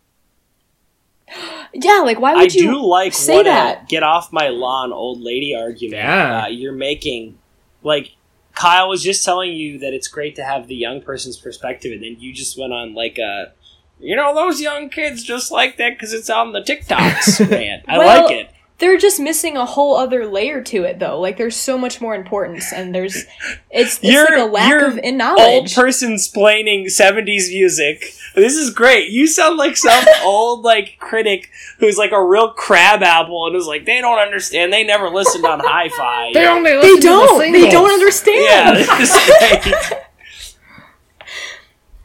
[1.74, 3.82] yeah, like why I would you I do like say what that?
[3.82, 6.44] a get off my lawn, old lady argument Yeah.
[6.44, 7.38] uh, you're making.
[7.82, 8.12] Like
[8.54, 12.02] Kyle was just telling you that it's great to have the young person's perspective, and
[12.02, 13.52] then you just went on like a,
[14.00, 17.82] you know, those young kids just like that because it's on the TikToks, man.
[17.88, 18.50] I Well, like it.
[18.78, 21.18] They're just missing a whole other layer to it though.
[21.18, 23.16] Like there's so much more importance and there's
[23.70, 25.74] it's, it's You're- like a lack you're of in Old knowledge.
[25.74, 28.12] person explaining '70s music.
[28.34, 29.08] This is great.
[29.08, 31.48] You sound like some old like critic
[31.78, 34.74] who's like a real crab apple and is like they don't understand.
[34.74, 36.32] They never listened on hi-fi.
[36.46, 37.52] only they don't.
[37.52, 38.44] They don't understand.
[38.44, 39.92] yeah, this.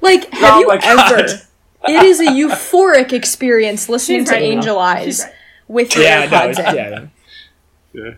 [0.01, 1.11] Like, have Oh you my God.
[1.13, 1.41] ever?
[1.87, 4.41] It is a euphoric experience listening She's to right.
[4.43, 5.33] Angel She's Eyes right.
[5.71, 6.75] With your Yeah, no, AirPods it's, in.
[6.75, 7.07] yeah.
[7.93, 8.13] Yeah.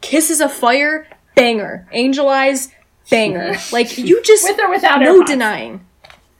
[0.00, 1.06] Kisses of Fire.
[1.34, 1.88] banger.
[1.92, 2.70] Angel Eyes,
[3.10, 3.54] banger.
[3.72, 5.26] like you just With or without no AirPods.
[5.26, 5.86] denying.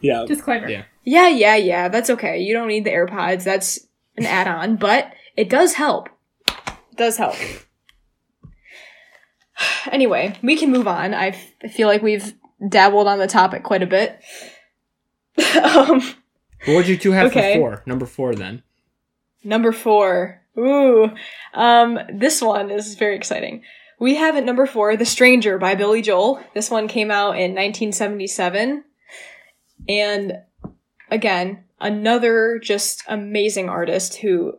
[0.00, 0.24] Yeah.
[0.26, 0.68] Disclaimer.
[0.68, 0.84] Yeah.
[1.04, 1.88] Yeah, yeah, yeah.
[1.88, 2.40] That's okay.
[2.40, 3.44] You don't need the AirPods.
[3.44, 3.80] That's
[4.16, 6.08] an add-on, but it does help.
[6.48, 7.34] It does help.
[9.92, 11.14] Anyway, we can move on.
[11.14, 12.34] I f- I feel like we've
[12.68, 14.20] dabbled on the topic quite a bit.
[15.62, 16.00] um,
[16.64, 17.54] What would you two have Okay.
[17.54, 17.82] for four?
[17.86, 18.62] Number four, then.
[19.44, 20.40] Number four.
[20.58, 21.10] Ooh.
[21.52, 23.62] Um, this one is very exciting.
[23.98, 26.40] We have at number four, The Stranger by Billy Joel.
[26.54, 28.84] This one came out in 1977.
[29.88, 30.32] And
[31.10, 34.58] again, another just amazing artist who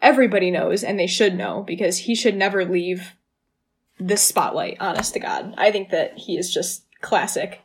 [0.00, 3.14] everybody knows and they should know because he should never leave
[3.98, 5.54] this spotlight, honest to God.
[5.58, 7.62] I think that he is just classic.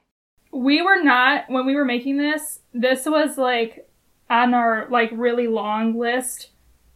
[0.51, 3.87] we were not when we were making this this was like
[4.33, 6.49] on our like really long list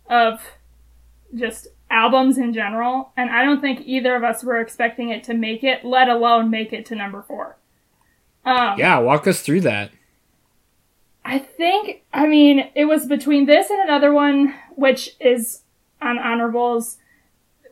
[0.10, 0.42] of
[1.36, 5.34] just albums in general and i don't think either of us were expecting it to
[5.34, 7.56] make it let alone make it to number four
[8.46, 9.92] um Yeah, walk us through that.
[11.24, 15.62] i think i mean it was between this and another one which is
[16.02, 16.98] on honorables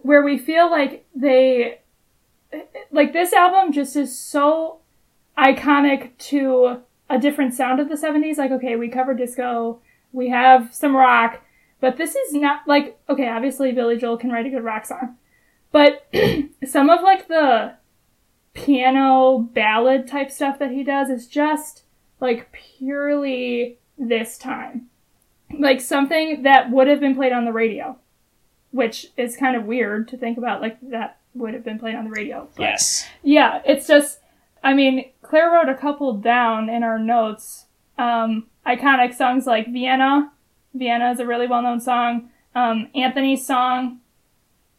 [0.03, 1.80] where we feel like they
[2.91, 4.80] like this album just is so
[5.38, 9.80] iconic to a different sound of the 70s like okay we cover disco
[10.12, 11.41] we have some rock
[11.80, 15.16] but this is not like okay obviously billy joel can write a good rock song
[15.72, 16.08] but
[16.66, 17.74] some of like the
[18.53, 21.84] piano ballad type stuff that he does is just
[22.20, 24.88] like purely this time
[25.60, 27.97] like something that would have been played on the radio
[28.72, 32.06] which is kind of weird to think about like that would have been played on
[32.06, 33.06] the radio but- Yes.
[33.24, 34.20] yeah, it's just,
[34.64, 37.66] I mean, Claire wrote a couple down in our notes.
[37.98, 40.32] Um, iconic songs like Vienna.
[40.74, 42.30] Vienna is a really well known song.
[42.54, 44.00] Um, Anthony's song.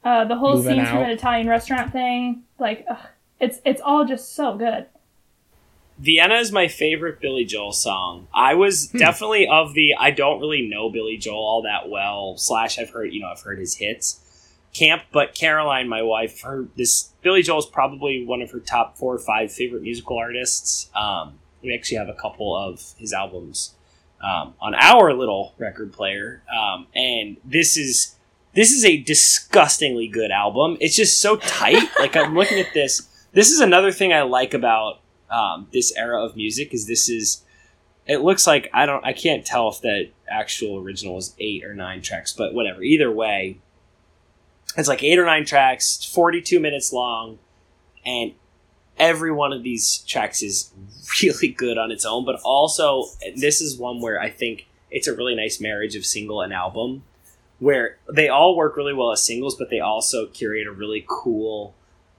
[0.05, 1.05] Uh, the whole Moving scenes from Out.
[1.05, 2.43] an Italian restaurant thing.
[2.59, 2.99] Like, ugh,
[3.41, 4.87] it's it's all just so good.
[5.99, 8.29] Vienna is my favorite Billy Joel song.
[8.35, 8.99] I was Hmm.
[8.99, 12.37] definitely of the I don't really know Billy Joel all that well.
[12.37, 14.21] Slash, I've heard you know I've heard his hits.
[14.77, 18.99] Camp, but Caroline, my wife, her this Billy Joel is probably one of her top
[18.99, 20.91] four or five favorite musical artists.
[20.95, 23.75] Um, we actually have a couple of his albums
[24.21, 28.17] um, on our little record player, um, and this is
[28.55, 30.77] this is a disgustingly good album.
[30.81, 31.89] It's just so tight.
[31.99, 33.09] like I'm looking at this.
[33.33, 35.01] This is another thing I like about
[35.31, 37.43] um, this era of music is this is
[38.07, 41.75] it looks like I don't I can't tell if that actual original is eight or
[41.75, 42.83] nine tracks, but whatever.
[42.83, 43.59] Either way,
[44.77, 47.39] it's like eight or nine tracks, forty two minutes long,
[48.05, 48.33] and
[48.99, 50.73] every one of these tracks is
[51.23, 52.25] really good on its own.
[52.25, 53.05] But also,
[53.37, 57.05] this is one where I think it's a really nice marriage of single and album,
[57.59, 61.75] where they all work really well as singles, but they also curate a really cool,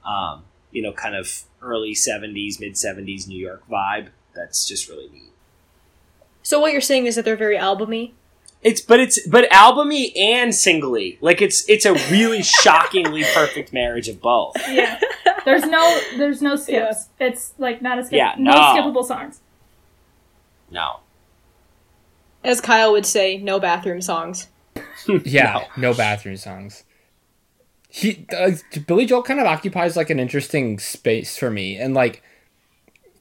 [0.05, 4.09] um, you know, kind of early '70s, mid '70s New York vibe.
[4.35, 5.31] That's just really neat.
[6.43, 8.13] So what you're saying is that they're very albumy?
[8.63, 11.17] It's but it's but albumy and singly.
[11.21, 14.55] Like it's it's a really shockingly perfect marriage of both.
[14.67, 14.99] Yeah.
[15.45, 17.09] There's no there's no skips.
[17.19, 18.17] It's like not a skip.
[18.17, 18.51] Yeah, no.
[18.51, 18.57] no.
[18.57, 19.39] skippable songs.
[20.69, 20.99] No.
[22.43, 24.47] As Kyle would say, no bathroom songs.
[25.23, 26.83] Yeah, no, bathroom songs.
[27.89, 28.51] He uh,
[28.85, 32.21] Billy Joel kind of occupies like an interesting space for me, and like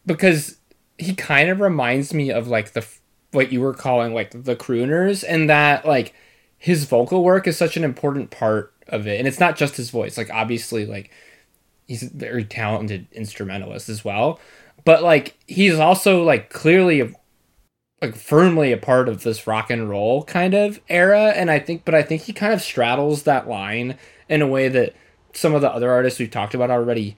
[0.04, 0.58] because
[0.98, 2.95] he kind of reminds me of like the f-
[3.32, 6.14] what you were calling like the crooners, and that like
[6.58, 9.90] his vocal work is such an important part of it, and it's not just his
[9.90, 10.16] voice.
[10.16, 11.10] Like obviously, like
[11.86, 14.40] he's a very talented instrumentalist as well,
[14.84, 17.10] but like he's also like clearly a
[18.02, 21.30] like firmly a part of this rock and roll kind of era.
[21.30, 23.96] And i think but i think he kind of straddles that line
[24.28, 24.94] in a way that
[25.32, 27.16] some of the other artists we've talked about already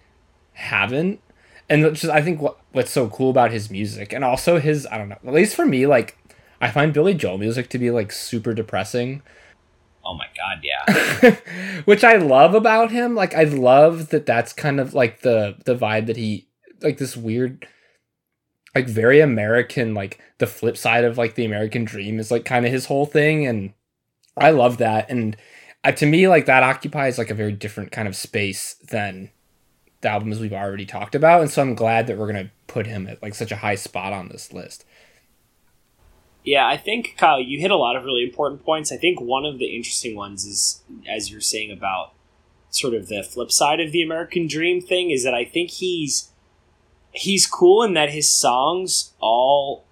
[0.53, 1.21] haven't
[1.69, 4.99] and just i think what, what's so cool about his music and also his i
[4.99, 6.17] don't know at least for me like
[6.61, 9.23] i find billy joel music to be like super depressing
[10.05, 11.37] Oh my god, yeah.
[11.85, 13.15] which I love about him.
[13.15, 16.49] Like I love that that's kind of like the the vibe that he
[16.81, 17.67] like this weird
[18.75, 22.65] like very American like the flip side of like the American dream is like kind
[22.65, 23.73] of his whole thing and
[24.37, 25.37] I love that and
[25.85, 29.31] uh, to me like that occupies like a very different kind of space than
[30.01, 33.07] the albums we've already talked about and so I'm glad that we're to put him
[33.07, 34.85] at like such a high spot on this list.
[36.45, 38.91] Yeah, I think Kyle, you hit a lot of really important points.
[38.91, 42.15] I think one of the interesting ones is, as you're saying about
[42.71, 46.31] sort of the flip side of the American Dream thing, is that I think he's
[47.13, 49.85] he's cool in that his songs all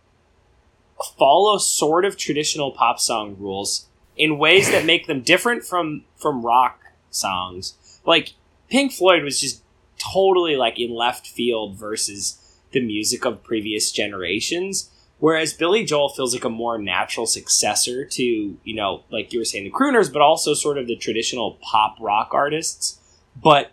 [1.18, 3.86] follow sort of traditional pop song rules
[4.16, 6.80] in ways that make them different from from rock
[7.10, 8.00] songs.
[8.06, 8.32] Like
[8.70, 9.62] Pink Floyd was just
[9.98, 12.42] totally like in left field versus
[12.72, 14.90] the music of previous generations.
[15.18, 19.46] Whereas Billy Joel feels like a more natural successor to, you know, like you were
[19.46, 23.00] saying, the crooners, but also sort of the traditional pop rock artists.
[23.34, 23.72] But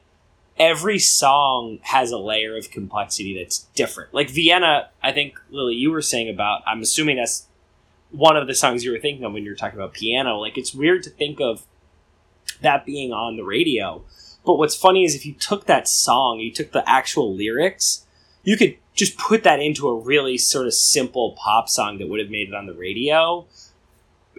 [0.58, 4.14] every song has a layer of complexity that's different.
[4.14, 7.48] Like Vienna, I think, Lily, you were saying about, I'm assuming that's
[8.12, 10.40] one of the songs you were thinking of when you were talking about piano.
[10.40, 11.66] Like, it's weird to think of
[12.62, 14.04] that being on the radio.
[14.46, 18.06] But what's funny is if you took that song, you took the actual lyrics,
[18.44, 22.20] you could just put that into a really sort of simple pop song that would
[22.20, 23.46] have made it on the radio.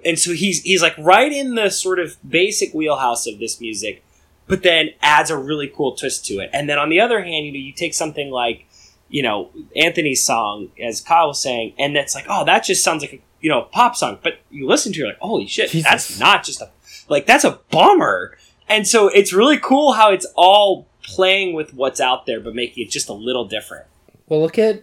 [0.04, 4.04] And so he's he's like right in the sort of basic wheelhouse of this music,
[4.46, 6.50] but then adds a really cool twist to it.
[6.52, 8.66] And then on the other hand, you know, you take something like,
[9.08, 13.02] you know, Anthony's song, as Kyle was saying, and that's like, oh, that just sounds
[13.02, 14.18] like a you know, a pop song.
[14.22, 15.90] But you listen to it, like, holy shit, Jesus.
[15.90, 16.70] that's not just a
[17.10, 18.38] like that's a bummer.
[18.68, 22.84] And so it's really cool how it's all playing with what's out there, but making
[22.86, 23.86] it just a little different.
[24.28, 24.82] Well, look at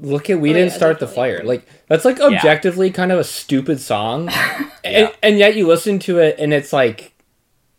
[0.00, 1.42] look at we Oh, didn't yeah, start the fire.
[1.44, 4.70] Like that's like objectively kind of a stupid song, Yeah.
[4.84, 7.12] and, and yet you listen to it and it's like,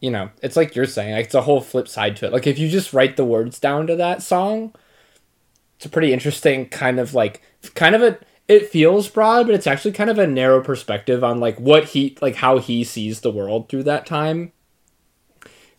[0.02, 2.34] you know, it's like you're saying, like it's a whole flip side to it.
[2.34, 4.74] Like if you just write the words down to that song,
[5.78, 7.41] it's a pretty interesting kind of like
[7.74, 8.20] kind of a.
[8.47, 12.18] It feels broad, but it's actually kind of a narrow perspective on like what he
[12.20, 14.52] like how he sees the world through that time.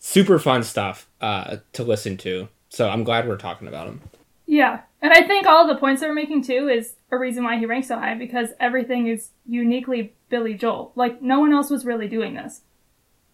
[0.03, 2.49] Super fun stuff uh, to listen to.
[2.69, 4.01] So I'm glad we're talking about him.
[4.47, 7.67] Yeah, and I think all the points they're making too is a reason why he
[7.67, 10.91] ranks so high because everything is uniquely Billy Joel.
[10.95, 12.61] Like no one else was really doing this.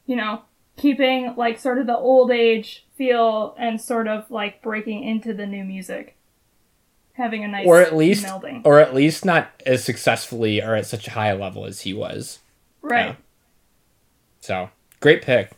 [0.06, 0.42] You know,
[0.76, 5.48] keeping like sort of the old age feel and sort of like breaking into the
[5.48, 6.18] new music,
[7.14, 8.62] having a nice or at least melding.
[8.66, 12.40] or at least not as successfully or at such a high level as he was
[12.82, 13.08] right.
[13.08, 13.16] yeah.
[14.40, 15.52] so great pick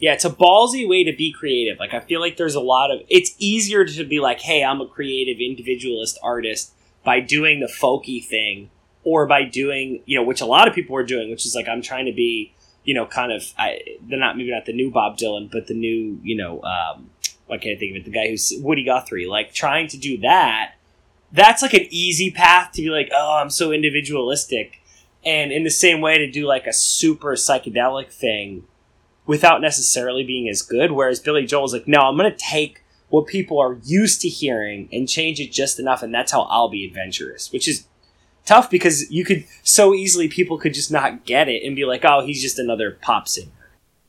[0.00, 1.78] Yeah, it's a ballsy way to be creative.
[1.78, 4.80] Like I feel like there's a lot of it's easier to be like, "Hey, I'm
[4.80, 6.72] a creative individualist artist"
[7.04, 8.70] by doing the folky thing
[9.04, 11.68] or by doing, you know, which a lot of people are doing, which is like
[11.68, 14.90] I'm trying to be, you know, kind of I they're not maybe not the new
[14.90, 17.10] Bob Dylan, but the new, you know, um
[17.46, 18.04] why can't I think of it?
[18.04, 20.76] The guy who's Woody Guthrie, like trying to do that.
[21.32, 24.80] That's like an easy path to be like, "Oh, I'm so individualistic."
[25.24, 28.64] And in the same way to do like a super psychedelic thing
[29.30, 30.90] without necessarily being as good.
[30.90, 34.88] Whereas Billy Joel's like, no, I'm going to take what people are used to hearing
[34.92, 37.86] and change it just enough, and that's how I'll be adventurous, which is
[38.44, 42.04] tough because you could so easily people could just not get it and be like,
[42.04, 43.52] oh, he's just another pop singer.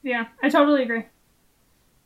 [0.02, 1.04] Yeah, I totally agree.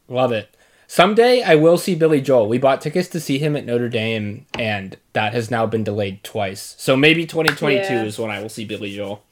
[0.09, 0.49] love it
[0.87, 4.45] someday i will see billy joel we bought tickets to see him at notre dame
[4.53, 8.03] and that has now been delayed twice so maybe 2022 Yeah.
[8.03, 9.23] is when i will see billy joel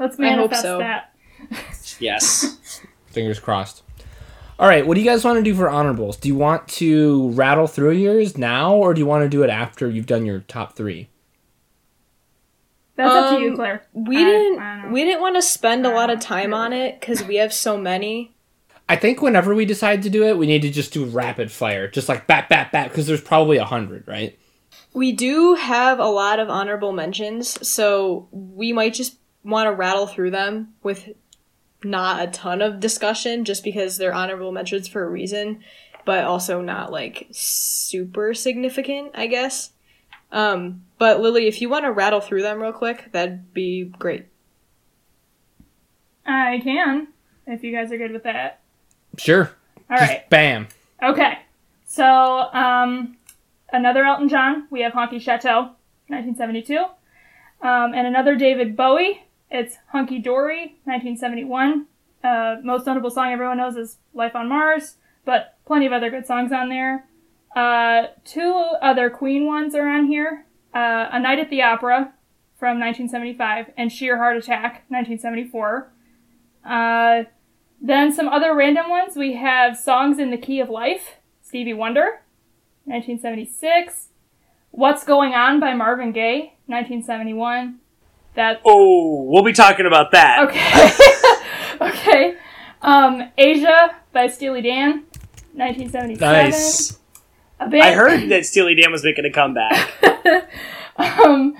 [0.00, 0.78] Let's I hope manifest so.
[0.78, 1.14] that.
[2.00, 2.80] Yes.
[3.14, 3.82] fingers crossed
[4.58, 7.30] all right what do you guys want to do for honorables do you want to
[7.30, 10.40] rattle through yours now or do you want to do it after you've done your
[10.40, 11.08] top three
[12.96, 13.84] That's up to Um, you, Claire.
[13.92, 16.72] We I- I didn't don't we didn't want to spend a lot of time on
[16.72, 18.30] it because we have so many.
[18.88, 21.88] I think whenever we decide to do it, we need to just do rapid fire,
[21.88, 24.38] just like bat, bat, bat, because there's probably a hundred, right?
[24.92, 30.06] We do have a lot of honorable mentions, so we might just want to rattle
[30.06, 31.08] through them with
[31.84, 35.62] not a ton of discussion just because they're honorable mentions for a reason,
[36.04, 39.70] but also not like super significant, I guess.
[40.32, 44.26] Um, but Lily, if you want to rattle through them real quick, that'd be great.
[46.26, 47.08] I can,
[47.46, 48.60] if you guys are good with that.
[49.18, 49.50] Sure.
[49.90, 50.30] All just right.
[50.30, 50.68] Bam.
[51.02, 51.38] Okay.
[51.84, 53.16] So, um,
[53.72, 54.66] another Elton John.
[54.70, 55.70] We have Honky Chateau,
[56.08, 56.76] 1972.
[56.76, 59.22] Um, and another David Bowie.
[59.54, 61.86] It's Hunky Dory, 1971.
[62.24, 66.26] Uh, most notable song everyone knows is Life on Mars, but plenty of other good
[66.26, 67.06] songs on there.
[67.54, 68.52] Uh, two
[68.82, 70.44] other Queen ones are on here.
[70.74, 72.12] Uh, A Night at the Opera
[72.58, 75.88] from 1975 and Sheer Heart Attack, 1974.
[76.64, 77.22] Uh,
[77.80, 79.14] then some other random ones.
[79.14, 82.22] We have Songs in the Key of Life, Stevie Wonder,
[82.86, 84.08] 1976.
[84.72, 87.78] What's Going On by Marvin Gaye, 1971.
[88.34, 90.40] That oh, we'll be talking about that.
[91.80, 91.88] okay.
[91.88, 92.36] okay.
[92.82, 95.04] Um, Aja by Steely Dan,
[95.54, 96.18] 1977.
[96.18, 96.98] Nice.
[97.60, 99.88] A band- I heard that Steely Dan was making a comeback.
[100.96, 101.56] um,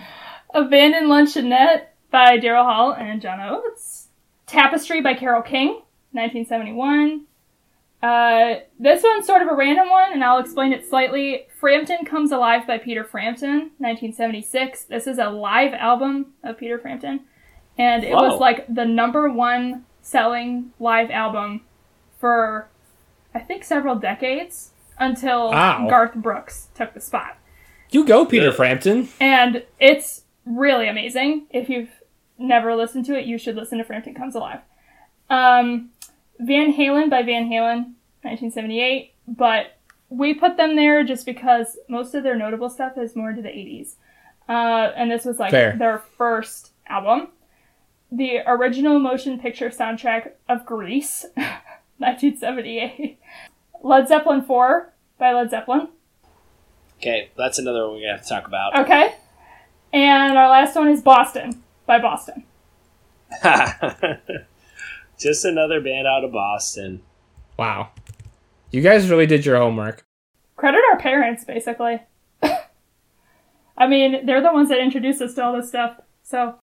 [0.53, 4.09] Abandoned Luncheonette by Daryl Hall and John Oates.
[4.47, 5.81] Tapestry by Carole King,
[6.13, 7.25] 1971.
[8.03, 11.47] Uh, this one's sort of a random one, and I'll explain it slightly.
[11.65, 14.85] Frampton Comes Alive by Peter Frampton, 1976.
[14.85, 17.21] This is a live album of Peter Frampton,
[17.79, 18.29] and it Whoa.
[18.29, 21.63] was like the number one selling live album
[22.21, 22.69] for,
[23.35, 24.73] I think, several decades.
[24.99, 25.87] until Wow.
[25.89, 27.39] Garth Brooks took the spot.
[27.91, 29.09] You go, Peter Frampton.
[29.19, 31.47] And it's really amazing.
[31.49, 32.03] If you've
[32.37, 34.61] never listened to it, you should listen to Frampton Comes Alive.
[35.31, 35.89] Um,
[36.39, 39.15] Van Halen by Van Halen, 1978.
[39.27, 39.79] But
[40.09, 43.49] we put them there just because most of their notable stuff is more into the
[43.49, 43.95] 80s.
[44.49, 45.77] Uh, and this was like Fair.
[45.79, 47.29] their first album.
[48.13, 51.25] The original motion picture soundtrack of Grease,
[51.99, 53.19] 1978.
[53.83, 55.89] Led Zeppelin 4 by Led Zeppelin.
[56.99, 58.79] Okay, that's another one we have to talk about.
[58.81, 59.15] Okay.
[59.93, 62.45] And our last one is Boston by Boston.
[65.19, 67.03] Just another band out of Boston.
[67.59, 67.91] Wow.
[68.75, 70.05] You guys really did your homework.
[70.57, 72.03] Credit our parents, basically.
[72.43, 76.01] I mean, they're the ones that introduced us to all this stuff.
[76.25, 76.57] So,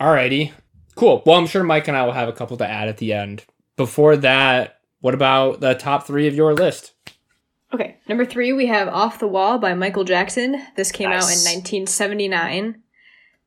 [0.00, 0.50] Alrighty.
[0.96, 1.22] Cool.
[1.24, 3.44] Well, I'm sure Mike and I will have a couple to add at the end.
[3.76, 6.94] Before that, what about the top three of your list?
[7.72, 10.60] Okay, number three, we have Off the Wall by Michael Jackson.
[10.74, 12.82] This came out in 1979.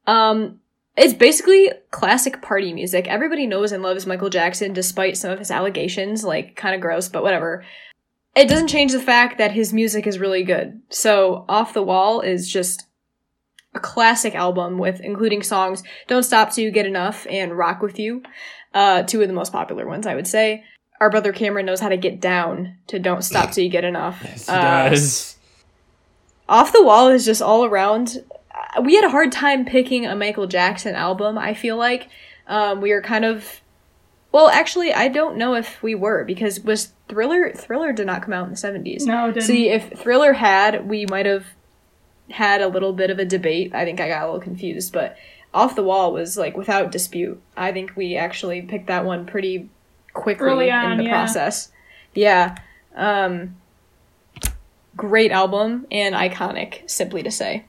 [0.08, 0.62] Um,
[0.96, 3.08] it's basically classic party music.
[3.08, 7.10] Everybody knows and loves Michael Jackson despite some of his allegations, like kind of gross,
[7.10, 7.66] but whatever.
[8.36, 10.82] It doesn't change the fact that his music is really good.
[10.90, 12.86] So, Off the Wall is just
[13.74, 18.00] a classic album with including songs Don't Stop Till You Get Enough and Rock With
[18.00, 18.24] You.
[18.74, 20.64] Uh, two of the most popular ones, I would say.
[21.02, 24.22] Our brother Cameron knows how to get down to Don't Stop Till You Get Enough.
[24.24, 25.38] Yes, he Uh, does.
[26.48, 28.24] off the Wall is just all around.
[28.78, 32.10] uh, We had a hard time picking a Michael Jackson album, I feel like.
[32.48, 33.62] Um, we were kind of.
[34.32, 37.52] Well, actually, I don't know if we were, because was Thriller.
[37.52, 39.06] Thriller did not come out in the 70s.
[39.06, 39.48] no, it didn't.
[39.48, 41.46] See, if Thriller had, we might have
[42.30, 43.74] had a little bit of a debate.
[43.74, 45.18] I think I got a little confused, but
[45.54, 47.42] Off the Wall was like without dispute.
[47.58, 49.70] I think we actually picked that one pretty
[50.14, 51.10] quickly Early on, in the yeah.
[51.12, 51.72] process.
[52.14, 52.56] Yeah.
[52.96, 53.56] Um
[54.96, 57.66] great album and iconic, simply to say.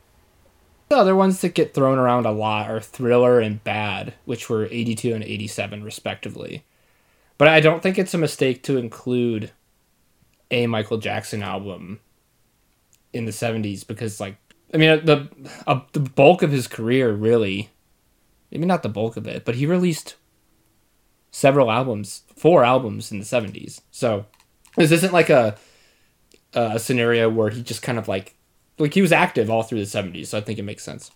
[0.88, 4.64] The other ones that get thrown around a lot are Thriller and Bad, which were
[4.64, 6.64] 82 and 87 respectively.
[7.40, 9.50] But I don't think it's a mistake to include
[10.50, 12.00] a Michael Jackson album
[13.14, 14.36] in the 70s because like
[14.74, 15.26] I mean the
[15.66, 17.70] uh, the bulk of his career really
[18.50, 20.16] maybe not the bulk of it, but he released
[21.30, 23.80] several albums, four albums in the 70s.
[23.90, 24.26] So
[24.76, 25.56] this isn't like a
[26.52, 28.34] a scenario where he just kind of like
[28.78, 31.10] like he was active all through the 70s, so I think it makes sense.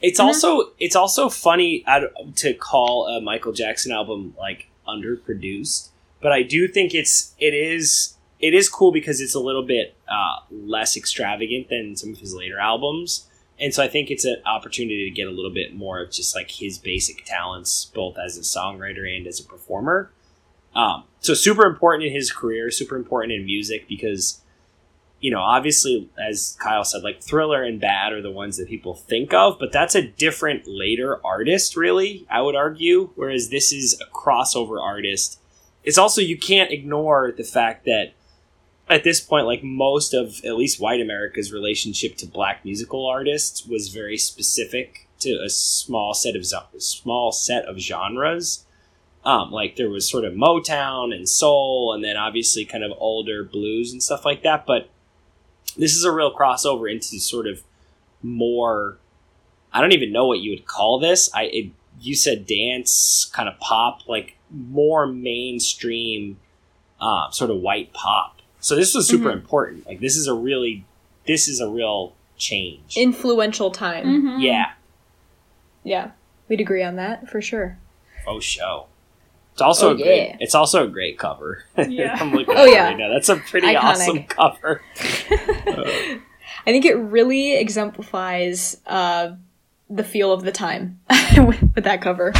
[0.00, 1.84] It's also it's also funny
[2.36, 8.16] to call a Michael Jackson album like underproduced, but I do think it's it is
[8.38, 12.34] it is cool because it's a little bit uh, less extravagant than some of his
[12.34, 13.26] later albums,
[13.58, 16.34] and so I think it's an opportunity to get a little bit more of just
[16.34, 20.10] like his basic talents, both as a songwriter and as a performer.
[20.74, 24.39] Um, so super important in his career, super important in music because
[25.20, 28.94] you know, obviously, as Kyle said, like Thriller and Bad are the ones that people
[28.94, 33.10] think of, but that's a different later artist, really, I would argue.
[33.14, 35.38] Whereas this is a crossover artist.
[35.84, 38.14] It's also, you can't ignore the fact that
[38.88, 43.66] at this point, like most of at least white America's relationship to black musical artists
[43.66, 46.44] was very specific to a small set of
[46.78, 48.64] small set of genres.
[49.22, 53.44] Um, like there was sort of Motown and soul, and then obviously kind of older
[53.44, 54.64] blues and stuff like that.
[54.66, 54.88] But
[55.76, 57.62] this is a real crossover into sort of
[58.22, 58.98] more
[59.72, 61.30] I don't even know what you would call this.
[61.34, 66.38] I it, you said dance, kind of pop, like more mainstream,
[67.00, 68.36] uh, sort of white pop.
[68.60, 69.34] So this was super Mhm.
[69.34, 69.86] important.
[69.86, 70.84] Like this is a really,
[71.26, 72.96] this is a real change.
[72.96, 74.06] Influential time.
[74.06, 74.42] Mhm.
[74.42, 74.72] yeah,
[75.84, 76.10] Yeah.
[76.48, 77.78] We'd agree on that for sure.
[78.26, 78.86] oh show.
[79.60, 80.28] It's also Oh, a great.
[80.30, 80.36] yeah.
[80.40, 81.64] It's also a great cover.
[81.76, 82.16] Yeah.
[82.18, 82.84] I'm looking Oh, yeah.
[82.86, 83.10] right now.
[83.12, 83.82] That's a pretty Iconic.
[83.82, 84.80] awesome cover.
[84.96, 86.20] I
[86.72, 89.32] think it really exemplifies uh,
[89.90, 91.00] the feel of the time
[91.36, 92.32] with with that cover.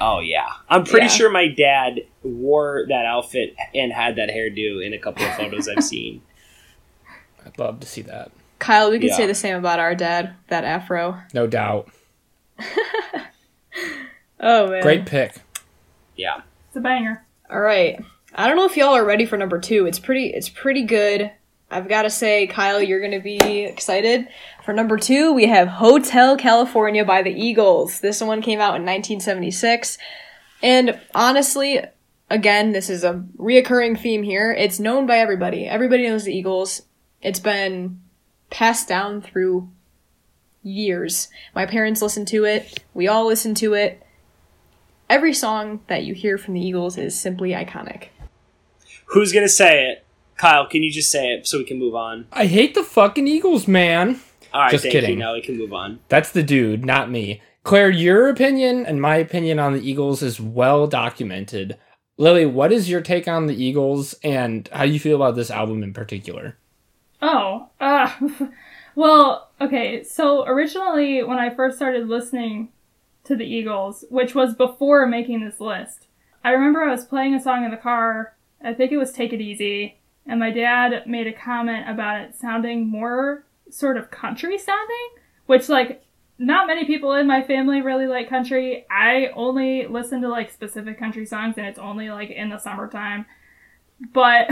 [0.00, 1.12] Oh yeah, I'm pretty Yeah.
[1.12, 5.68] sure my dad wore that outfit and had that hairdo in a couple of photos
[5.68, 6.22] I've seen.
[7.44, 8.30] I'd love to see that.
[8.60, 9.16] Kyle, we could Yeah.
[9.16, 11.18] say the same about our dad, that afro.
[11.34, 11.88] No doubt.
[14.40, 14.82] Oh man.
[14.82, 15.34] Great pick.
[16.16, 16.47] Yeah, It's
[16.78, 17.26] a banger.
[17.50, 18.02] All right.
[18.34, 19.86] I don't know if y'all are ready for number 2.
[19.86, 21.30] It's pretty it's pretty good.
[21.70, 24.28] I've got to say Kyle, you're going to be excited.
[24.64, 28.00] For number 2, we have Hotel California by the Eagles.
[28.00, 29.98] This one came out in 1976.
[30.62, 31.80] And honestly,
[32.30, 34.52] again, this is a reoccurring theme here.
[34.52, 35.66] It's known by everybody.
[35.66, 36.82] Everybody knows the Eagles.
[37.20, 38.00] It's been
[38.50, 39.68] passed down through
[40.62, 41.28] years.
[41.54, 42.82] My parents listen to it.
[42.94, 44.02] We all listen to it.
[45.08, 48.08] Every song that you hear from the Eagles is simply iconic.
[49.06, 50.04] who's gonna say it?
[50.36, 52.26] Kyle, can you just say it so we can move on?
[52.32, 54.20] I hate the fucking Eagles, man.
[54.52, 55.00] All right, Just thank you.
[55.00, 55.18] kidding.
[55.18, 55.98] Now we can move on.
[56.08, 57.42] That's the dude, not me.
[57.64, 61.76] Claire, your opinion and my opinion on the Eagles is well documented.
[62.16, 65.50] Lily, what is your take on the Eagles and how do you feel about this
[65.50, 66.56] album in particular?
[67.20, 68.10] Oh, uh,
[68.94, 70.02] well, okay.
[70.04, 72.70] So originally, when I first started listening
[73.28, 76.08] to the Eagles, which was before making this list,
[76.42, 78.34] I remember I was playing a song in the car.
[78.62, 82.34] I think it was "Take It Easy," and my dad made a comment about it
[82.34, 85.08] sounding more sort of country sounding,
[85.46, 86.04] which like
[86.38, 88.86] not many people in my family really like country.
[88.90, 93.26] I only listen to like specific country songs, and it's only like in the summertime.
[94.12, 94.48] But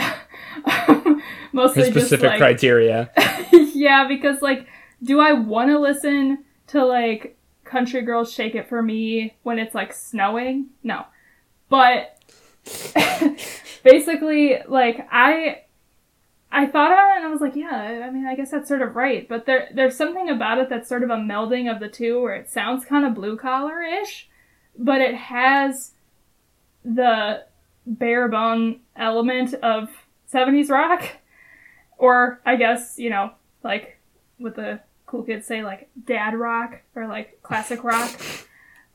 [1.52, 3.10] mostly The just specific like criteria.
[3.52, 4.66] yeah, because like,
[5.02, 9.74] do I want to listen to like Country Girls Shake It for Me when it's
[9.74, 10.66] like snowing?
[10.82, 11.04] No.
[11.68, 12.18] But
[13.82, 15.62] basically, like I
[16.50, 18.82] I thought about it and I was like, yeah, I mean, I guess that's sort
[18.82, 19.28] of right.
[19.28, 22.34] But there there's something about it that's sort of a melding of the two where
[22.34, 24.28] it sounds kind of blue collar ish,
[24.78, 25.92] but it has
[26.84, 27.44] the
[27.86, 29.88] bare bone element of
[30.32, 31.04] 70s rock
[31.98, 33.98] or I guess, you know, like
[34.38, 38.20] with the cool kids say, like dad rock or like classic rock.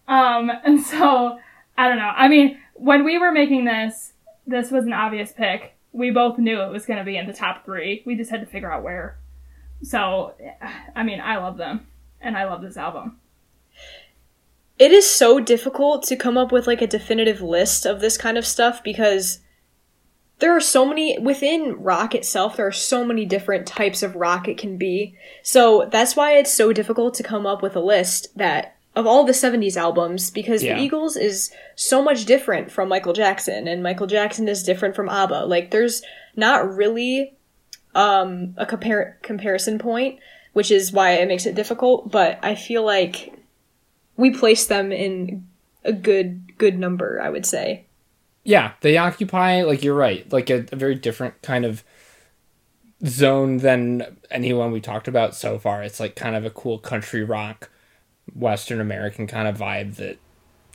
[0.07, 1.39] Um, and so
[1.77, 2.11] I don't know.
[2.15, 4.13] I mean, when we were making this,
[4.45, 5.75] this was an obvious pick.
[5.93, 8.03] We both knew it was going to be in the top three.
[8.05, 9.17] We just had to figure out where.
[9.83, 10.35] So,
[10.95, 11.87] I mean, I love them,
[12.19, 13.19] and I love this album.
[14.77, 18.37] It is so difficult to come up with like a definitive list of this kind
[18.37, 19.39] of stuff because
[20.41, 24.47] there are so many within rock itself there are so many different types of rock
[24.47, 25.15] it can be.
[25.43, 29.23] So that's why it's so difficult to come up with a list that of all
[29.23, 30.75] the 70s albums because Yeah.
[30.75, 35.07] the Eagles is so much different from Michael Jackson and Michael Jackson is different from
[35.07, 35.45] ABBA.
[35.45, 36.01] Like there's
[36.35, 37.33] not really
[37.95, 40.19] um a compar- comparison point,
[40.53, 43.33] which is why it makes it difficult, but I feel like
[44.17, 45.47] we place them in
[45.83, 47.85] a good good number, I would say.
[48.43, 51.83] Yeah, they occupy like you're right, like a, a very different kind of
[53.05, 55.83] zone than anyone we talked about so far.
[55.83, 57.69] It's like kind of a cool country rock,
[58.33, 60.17] Western American kind of vibe that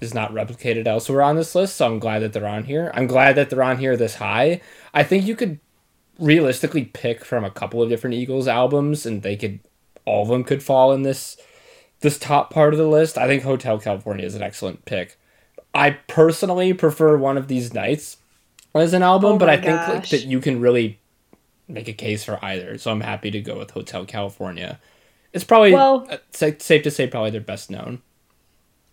[0.00, 1.76] is not replicated elsewhere on this list.
[1.76, 2.90] So I'm glad that they're on here.
[2.94, 4.60] I'm glad that they're on here this high.
[4.92, 5.58] I think you could
[6.18, 9.60] realistically pick from a couple of different Eagles albums, and they could
[10.04, 11.36] all of them could fall in this
[12.00, 13.18] this top part of the list.
[13.18, 15.18] I think Hotel California is an excellent pick.
[15.77, 18.16] I personally prefer one of these nights
[18.74, 20.99] as an album, Oh but I think like that you can really
[21.68, 22.79] make a case for either.
[22.79, 24.81] So I'm happy to go with Hotel California.
[25.33, 28.01] It's probably Well- uh, safe to say probably their best known.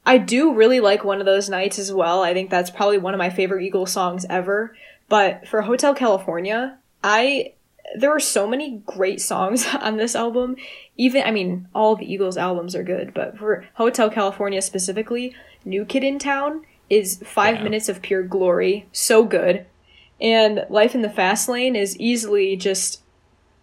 [0.06, 2.24] I do really like one of those nights as well.
[2.24, 4.76] I think that's probably one of my favorite Eagles songs ever.
[5.08, 7.54] But for Hotel California, I
[7.98, 10.58] there are so many great songs on this album.
[10.98, 15.86] Even I mean, all the Eagles albums are good, but for Hotel California specifically, New
[15.86, 17.64] Kid in Town is 5 Yeah.
[17.64, 18.86] minutes of pure glory.
[18.92, 19.66] So good.
[20.22, 23.02] And Life in the Fast Lane is easily just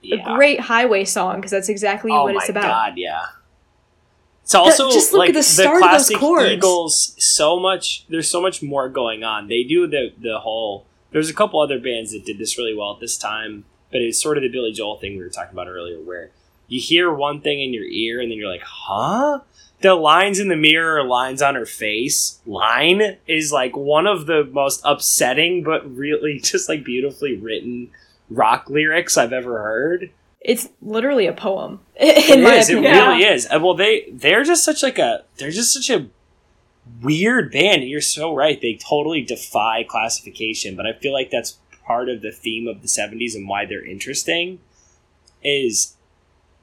[0.03, 0.17] Yeah.
[0.33, 2.63] a great highway song because that's exactly oh what it's about.
[2.63, 3.27] god, yeah.
[4.43, 6.51] It's also just look like at the start of those classic chords.
[6.53, 7.15] Eagles.
[7.19, 8.05] So much.
[8.09, 9.47] There's so much more going on.
[9.49, 10.87] They do the the whole.
[11.13, 14.21] There's a couple other bands that did this really well at this time, but it's
[14.21, 16.31] sort of the Billy Joel thing we were talking about earlier, where
[16.67, 19.41] you hear one thing in your ear and then you're like, "Huh."
[19.81, 24.45] The lines in the mirror lines on her face line is like one of the
[24.45, 27.91] most upsetting but really just like beautifully written
[28.29, 30.11] rock lyrics I've ever heard.
[30.41, 31.81] It's literally a poem.
[31.97, 32.71] It In my is.
[32.71, 33.47] It really is.
[33.47, 36.09] Uh, Well, they they're just such like a they're just such a
[37.03, 37.85] weird band.
[37.85, 38.61] You're so right.
[38.61, 40.77] They totally defy classification.
[40.77, 43.85] But I feel like that's part of the theme of the '70s and why they're
[43.85, 44.61] interesting.
[45.43, 45.97] Is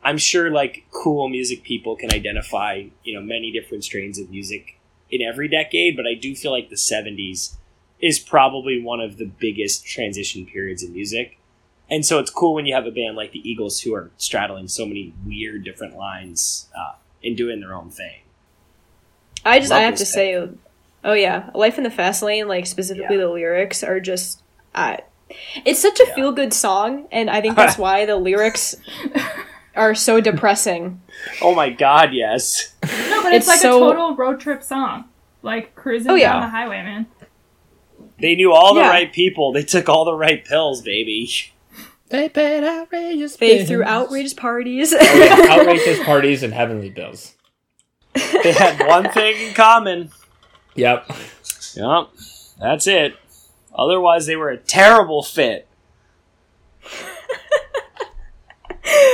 [0.03, 4.77] I'm sure like cool music people can identify you know many different strains of music
[5.09, 7.55] in every decade, but I do feel like the '70s
[7.99, 11.37] is probably one of the biggest transition periods in music.
[11.89, 14.67] And so it's cool when you have a band like the Eagles who are straddling
[14.67, 18.21] so many weird different lines uh, and doing their own thing.
[19.45, 20.49] I just Love I have to say,
[21.03, 23.21] oh yeah, Life in the Fast Lane, like specifically Yeah.
[23.23, 24.43] the lyrics are just,
[24.75, 24.97] uh,
[25.65, 26.15] it's such a Yeah.
[26.15, 28.75] feel good song, and I think that's why the lyrics
[29.78, 31.01] are so depressing.
[31.41, 32.73] Oh my god, yes.
[32.84, 35.05] No, but it's, It's like so- a total road trip song.
[35.43, 36.34] Like cruising Oh, yeah.
[36.34, 37.05] down the highway, man.
[38.19, 38.89] They knew all the Yeah.
[38.89, 39.51] right people.
[39.53, 41.30] They took all the right pills, baby.
[42.09, 43.67] They paid outrageous They bills.
[43.69, 44.93] threw outrageous parties.
[44.93, 47.36] Oh, yeah, outrageous parties and heavenly bills.
[48.13, 50.09] They had one thing in common.
[50.75, 51.11] Yep.
[51.75, 52.07] Yep.
[52.59, 53.15] That's it.
[53.75, 55.66] Otherwise, they were a terrible fit.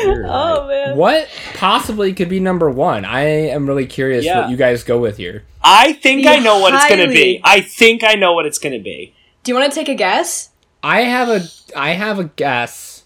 [0.02, 0.98] You're Oh, man.
[0.98, 3.06] What possibly could be number one?
[3.06, 4.42] I am really curious Yeah.
[4.42, 5.44] what you guys go with here.
[5.64, 7.40] I think Be I know what it's going to be.
[7.44, 9.14] I think I know what it's going to be.
[9.44, 10.50] Do you want to take a guess?
[10.84, 11.42] I have a
[11.78, 13.04] I have a guess.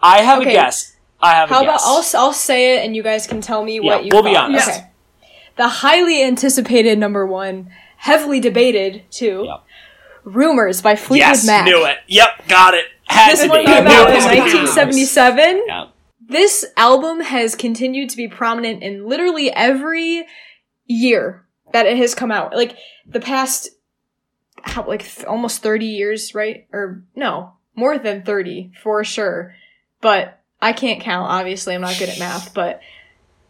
[0.00, 0.50] I have Okay.
[0.50, 0.96] a guess.
[1.20, 1.82] I have How a guess.
[1.84, 4.10] about I'll I'll say it and you guys can tell me Yeah, what you.
[4.12, 4.68] we'll be honest.
[4.68, 4.86] Okay.
[5.56, 9.44] The highly anticipated number one, heavily debated too.
[9.46, 9.64] Yep.
[10.24, 11.64] Rumors by Fleetwood yes, Mac.
[11.64, 11.98] knew it.
[12.06, 12.84] Yep, got it.
[13.06, 13.66] Had This to one be.
[13.66, 15.62] I came knew out in was 1977.
[15.66, 15.86] Yeah.
[16.30, 20.24] This album has continued to be prominent in literally every
[20.86, 22.54] year that it has come out.
[22.54, 23.68] Like the past,
[24.62, 26.68] how, like th- almost 30 years, right?
[26.72, 29.56] Or no, more than 30 for sure.
[30.00, 31.74] But I can't count, obviously.
[31.74, 32.80] I'm not good at math, but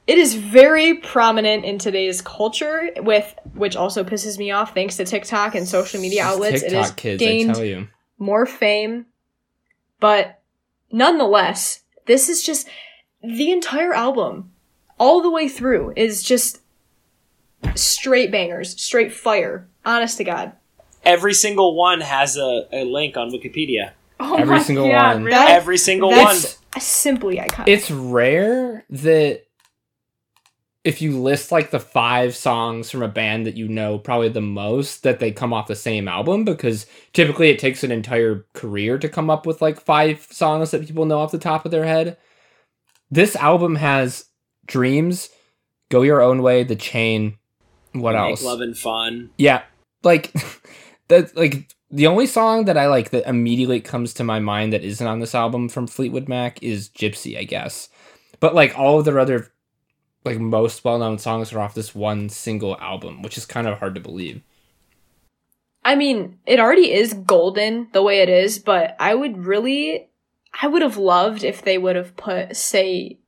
[0.07, 5.05] it is very prominent in today's culture with, which also pisses me off thanks to
[5.05, 6.63] TikTok and social media outlets.
[6.63, 7.89] it has TikTok kids, I gained tell you.
[8.19, 9.07] more fame,
[10.01, 10.43] but
[10.91, 12.69] nonetheless, this is just
[13.23, 14.53] the entire album,
[14.99, 16.61] all the way through, is just
[17.75, 19.69] straight bangers, straight fire.
[19.85, 20.53] Honest to God.
[21.05, 23.93] Every single one has a, a link on Wikipedia.
[24.19, 25.25] Oh Every my single God, one.
[25.25, 25.37] Really?
[25.37, 26.37] That- Every single one.
[26.73, 27.69] That's simply iconic.
[27.69, 29.45] It's rare that
[30.83, 34.41] if you list like the five songs from a band that you know probably the
[34.41, 38.99] most that they come off the same album because typically it takes an entire career
[38.99, 41.85] to come up with like five songs that people know off the top of their
[41.85, 42.17] head.
[43.11, 44.27] This album has
[44.67, 45.29] Dreams,
[45.91, 47.37] Go Your Own Way, The Chain,
[47.93, 48.43] what Make else?
[48.45, 49.31] love and fun.
[49.37, 49.63] Yeah,
[50.03, 50.33] like
[51.09, 51.37] that.
[51.37, 55.07] Like the only song that I like that immediately comes to my mind that isn't
[55.07, 57.89] on this album from Fleetwood Mac is "Gypsy," I guess.
[58.39, 59.53] But like all of their other,
[60.25, 63.95] like most well-known songs are off this one single album, which is kind of hard
[63.95, 64.43] to believe.
[65.83, 70.09] I mean, it already is golden the way it is, but I would really,
[70.61, 73.19] I would have loved if they would have put "Say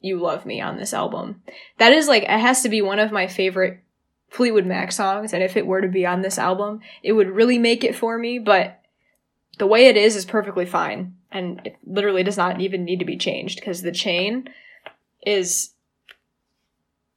[0.00, 1.42] You Love Me" on this album.
[1.78, 3.82] That is like, it has to be one of my favorite
[4.28, 7.58] Fleetwood Mac songs, and if it were to be on this album, it would really
[7.58, 8.38] make it for me.
[8.38, 8.80] But
[9.58, 13.04] the way it is is perfectly fine, and it literally does not even need to
[13.04, 14.48] be changed because the chain
[15.26, 15.70] is.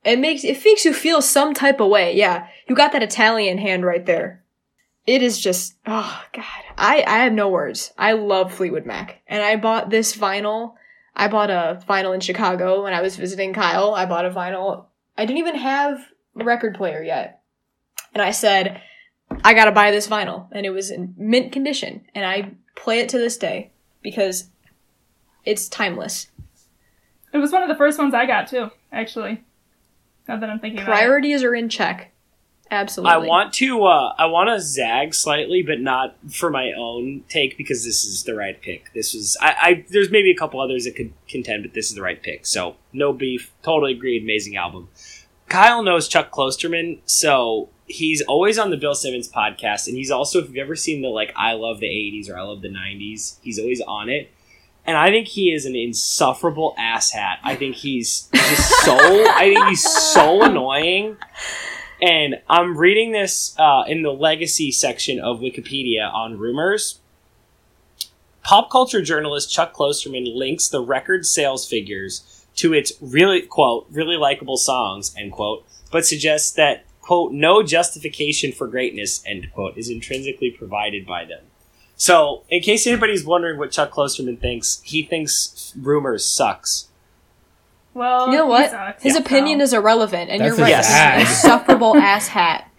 [0.10, 2.16] It makes it makes you feel some type of way.
[2.16, 4.44] Yeah, you got that Italian hand right there.
[5.06, 6.64] It is just oh god.
[6.76, 7.94] I i have no words.
[7.96, 9.22] I love fleetwood mac.
[9.28, 10.74] And i bought this vinyl.
[11.16, 13.94] I bought a vinyl in chicago when i was visiting kyle.
[13.94, 14.86] I bought a vinyl.
[15.16, 16.00] I didn't even have
[16.40, 17.42] a record player yet.
[18.16, 18.82] And i said
[19.44, 20.48] i gotta buy this vinyl.
[20.52, 22.06] And it was in mint condition.
[22.16, 23.70] And i play it to this day
[24.02, 24.50] because
[25.46, 26.32] it's timeless.
[27.32, 29.44] It was one of the first ones I got too, actually.
[30.30, 30.96] Now that I'm thinking about it.
[30.96, 32.12] priorities are in check
[32.72, 37.24] absolutely I want to uh, I want to zag slightly, but not for my own
[37.30, 38.92] take because this is the right pick.
[38.94, 41.96] This was I, I there's maybe a couple others that could contend, but this is
[41.96, 42.46] the right pick.
[42.46, 43.52] So no beef.
[43.64, 44.24] Totally agreed.
[44.24, 44.90] Amazing album.
[45.48, 50.40] Kyle knows Chuck Klosterman, so he's always on the Bill Simmons podcast, and he's also
[50.40, 53.38] if you've ever seen the like I love the '80s or I love the '90s,
[53.42, 54.32] he's always on it.
[54.90, 57.38] And I think he is an insufferable asshat.
[57.44, 58.98] I think he's just so.
[58.98, 61.16] I think he's so annoying.
[62.02, 67.02] And I'm reading this uh, in the legacy section of Wikipedia on rumors.
[68.42, 74.18] Pop culture journalist Chuck Klosterman links the record sales figures to its really quote really
[74.18, 79.88] likable songs end quote, but suggests that quote no justification for greatness end quote is
[79.88, 81.44] intrinsically provided by them.
[82.02, 86.88] So, in case anybody's wondering what Chuck Klosterman thinks, he thinks rumors sucks.
[87.94, 90.88] Well, you know what sucks, his so- opinion is irrelevant and That's you're right he's
[90.88, 91.20] zag.
[91.22, 92.72] insufferable ass hat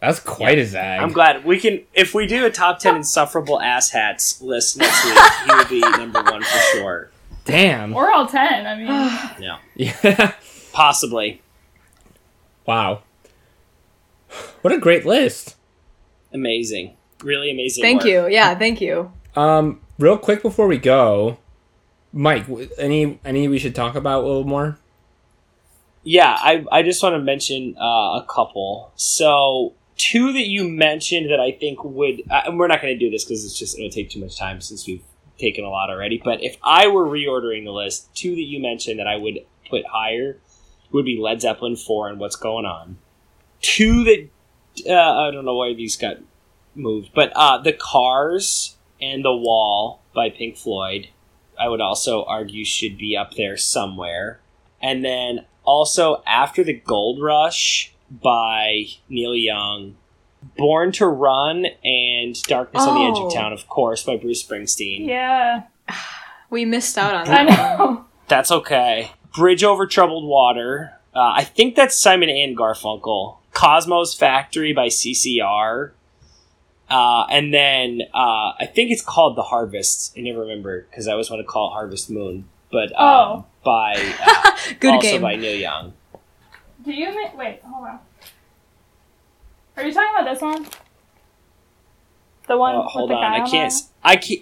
[0.00, 1.02] That's quite a zag.
[1.02, 1.82] I'm glad we can.
[1.92, 6.22] If we do a top ten insufferable asshats list next week, he would be number
[6.22, 7.10] one for sure.
[7.44, 7.94] Damn.
[7.94, 8.66] Or all ten.
[8.66, 8.86] I mean,
[9.44, 10.32] Yeah, Yeah.
[10.72, 11.42] possibly
[12.64, 13.02] wow.
[14.62, 15.56] What a great list.
[16.32, 17.82] amazing, really amazing.
[17.82, 18.10] thank work.
[18.10, 21.38] you yeah thank you Um, real quick before we go,
[22.12, 22.46] Mike,
[22.78, 24.78] any any we should talk about a little more?
[26.04, 28.92] Yeah, I I just want to mention uh, a couple.
[28.94, 32.22] So two that you mentioned that I think would.
[32.30, 34.38] Uh, and we're not going to do this because it's just it'll take too much
[34.38, 35.02] time since we've
[35.38, 36.20] taken a lot already.
[36.22, 39.84] But if I were reordering the list, two that you mentioned that I would put
[39.86, 40.38] higher
[40.92, 42.98] would be Led Zeppelin four and What's Going On.
[43.62, 44.28] Two that
[44.88, 44.92] uh,
[45.26, 46.18] I don't know why these got
[46.74, 51.08] moved, but uh, the Cars and the Wall by Pink Floyd.
[51.58, 54.40] I would also argue should be up there somewhere.
[54.82, 59.96] And then also after the Gold Rush by Neil Young,
[60.58, 63.26] Born to Run and Darkness on the Edge Oh.
[63.28, 65.06] of Town, of course, by Bruce Springsteen.
[65.06, 65.62] yeah.
[66.50, 67.78] We missed out on I that.
[67.78, 68.04] know.
[68.28, 69.10] That's okay.
[69.34, 70.92] Bridge over troubled water.
[71.12, 73.38] Uh, I think that's Simon and Garfunkel.
[73.52, 75.92] Cosmo's Factory by CCR.
[76.90, 80.14] Uh, and then uh, I think it's called The Harvest.
[80.16, 82.44] I never remember because I always want to call it Harvest Moon.
[82.70, 83.46] But um, Oh.
[83.64, 83.94] by
[84.26, 84.50] uh,
[84.80, 85.22] Good also game.
[85.22, 85.92] by Neil Young.
[86.84, 87.60] Do you ma- wait?
[87.64, 87.98] Hold on.
[89.76, 90.66] Are you talking about this one?
[92.46, 93.70] The one Uh, with hold the on, guy I on can't.
[93.72, 94.40] the- s- I can't.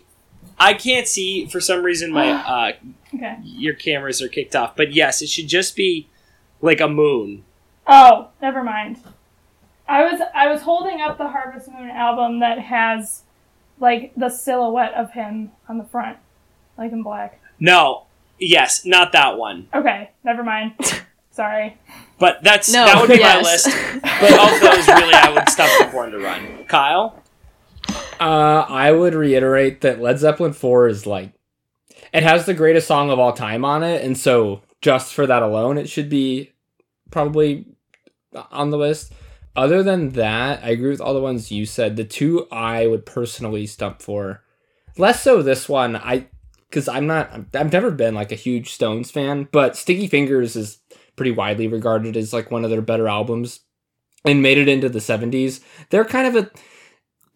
[0.58, 2.12] I can't see for some reason.
[2.12, 2.72] My uh,
[3.14, 3.36] Okay.
[3.44, 4.74] your cameras are kicked off.
[4.76, 6.08] But yes, it should just be
[6.60, 7.44] like a moon.
[7.86, 8.98] Oh, never mind.
[9.92, 13.24] I was I was holding up the Harvest Moon album that has
[13.78, 16.16] like the silhouette of him on the front,
[16.78, 17.38] like in black.
[17.60, 18.06] No,
[18.38, 19.68] yes, not that one.
[19.74, 20.72] Okay, never mind.
[21.30, 21.76] Sorry.
[22.18, 23.44] But that's No, that would be yes.
[23.44, 24.02] my list.
[24.02, 26.64] But of those, really, I would stop the Born to Run.
[26.68, 27.22] Kyle,
[28.18, 31.32] Uh, I would reiterate that Led Zeppelin 4 is like,
[32.14, 35.42] it has the greatest song of all time on it, and so just for that
[35.42, 36.52] alone, it should be
[37.10, 37.66] probably
[38.50, 39.12] on the list.
[39.54, 41.96] Other than that, I agree with all the ones you said.
[41.96, 44.42] The two I would personally stump for,
[44.96, 45.96] less so this one.
[45.96, 46.28] I
[46.70, 50.78] because I'm not, I've never been like a huge Stones fan, but Sticky Fingers is
[51.16, 53.60] pretty widely regarded as like one of their better albums,
[54.24, 55.60] and made it into the '70s.
[55.90, 56.50] They're kind of a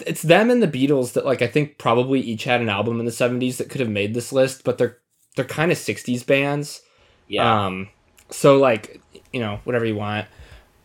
[0.04, 3.06] it's them and the Beatles that like I think probably each had an album in
[3.06, 4.98] the 70s that could have made this list, but they're
[5.36, 6.82] they're kind of 60s bands.
[7.28, 7.88] yeah, Um
[8.30, 9.00] so like,
[9.32, 10.26] you know, whatever you want.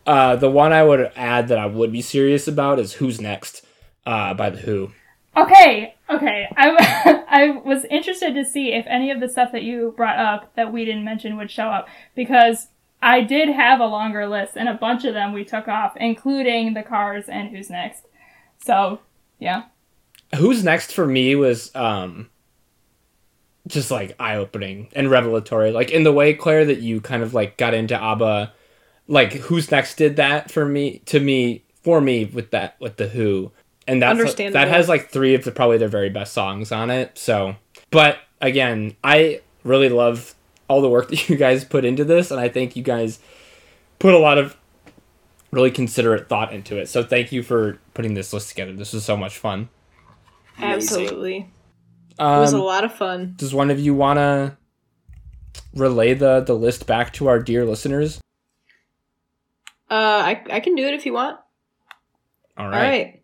[0.06, 3.64] Uh the one I would add that I would be serious about is Who's Next
[4.06, 4.92] uh by the Who.
[5.36, 6.48] Okay, okay.
[6.56, 10.54] I I was interested to see if any of the stuff that you brought up
[10.56, 12.68] that we didn't mention would show up because
[13.00, 16.74] I did have a longer list and a bunch of them we took off, including
[16.74, 18.04] the Cars and Who's Next.
[18.62, 19.00] So
[19.38, 19.64] yeah.
[20.36, 22.28] Who's Next for me was um
[23.66, 25.72] just like eye-opening and revelatory.
[25.72, 28.52] Like in the way Claire that you kind of like got into ABBA
[29.08, 33.08] like Who's Next did that for me to me for me with that with the
[33.08, 33.50] Who.
[33.86, 34.60] And that's Understandable.
[34.64, 37.18] that has like three of the probably their very best songs on it.
[37.18, 37.56] So
[37.90, 40.34] but again, I really love
[40.68, 43.18] all the work that you guys put into this and I think you guys
[43.98, 44.56] put a lot of
[45.50, 46.88] really considerate thought into it.
[46.88, 48.72] So thank you for putting this list together.
[48.72, 49.68] This was so much fun.
[50.58, 51.48] Absolutely.
[52.18, 53.34] It Um, was a lot of fun.
[53.36, 54.56] does one of you want to
[55.74, 58.20] relay the the list back to our dear listeners?
[59.92, 61.38] Uh, I, I can do it if you want.
[62.56, 62.80] All All right.
[62.80, 63.22] right.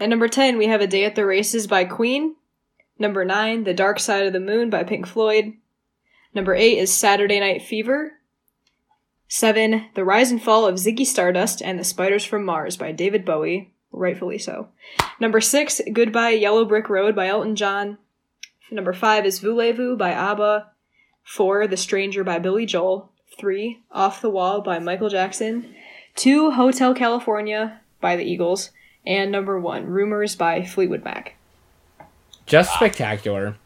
[0.00, 2.36] At number 10, we have A Day at the Races by Queen.
[2.98, 5.52] Number 9, The Dark Side of the Moon by Pink Floyd.
[6.32, 8.12] Number 8 is Saturday Night Fever.
[9.28, 13.26] 7, The Rise and Fall of Ziggy Stardust and the Spiders from Mars by David
[13.26, 13.74] Bowie.
[13.92, 14.68] Rightfully so.
[15.20, 17.98] Number 6, Goodbye Yellow Brick Road by Elton John.
[18.70, 20.70] Number 5 is Voulez-Vous by ABBA.
[21.24, 23.12] 4, The Stranger by Billy Joel.
[23.38, 25.74] 3, Off the Wall by Michael Jackson.
[26.16, 28.70] 2, Hotel California by the Eagles.
[29.06, 31.36] And number 1, Rumors by Fleetwood Mac.
[32.46, 33.56] Just spectacular.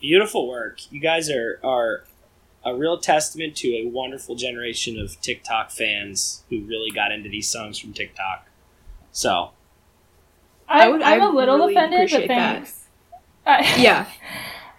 [0.00, 0.78] beautiful work.
[0.92, 2.04] You guys are are
[2.64, 7.48] a real testament to a wonderful generation of TikTok fans who really got into these
[7.48, 8.46] songs from TikTok.
[9.10, 9.50] So
[10.68, 12.54] I, I would- I'm I a little really offended, but appreciate that.
[12.54, 12.84] thanks.
[13.44, 14.06] I- Yeah.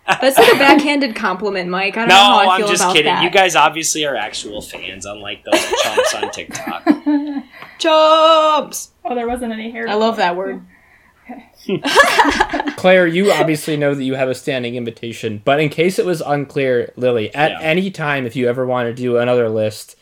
[0.07, 1.95] That's like a backhanded compliment, Mike.
[1.95, 3.13] I don't no, know how I I'm feel just about kidding.
[3.13, 3.23] that.
[3.23, 6.85] You guys obviously are actual fans, unlike those chumps on TikTok.
[7.79, 8.91] Chumps.
[9.05, 9.87] oh, there wasn't any hair.
[9.87, 10.61] I love that word.
[12.77, 16.21] Claire, you obviously know that you have a standing invitation, but in case it was
[16.21, 17.59] unclear, Lily, at Yeah.
[17.61, 19.95] any time if you ever want to do another list,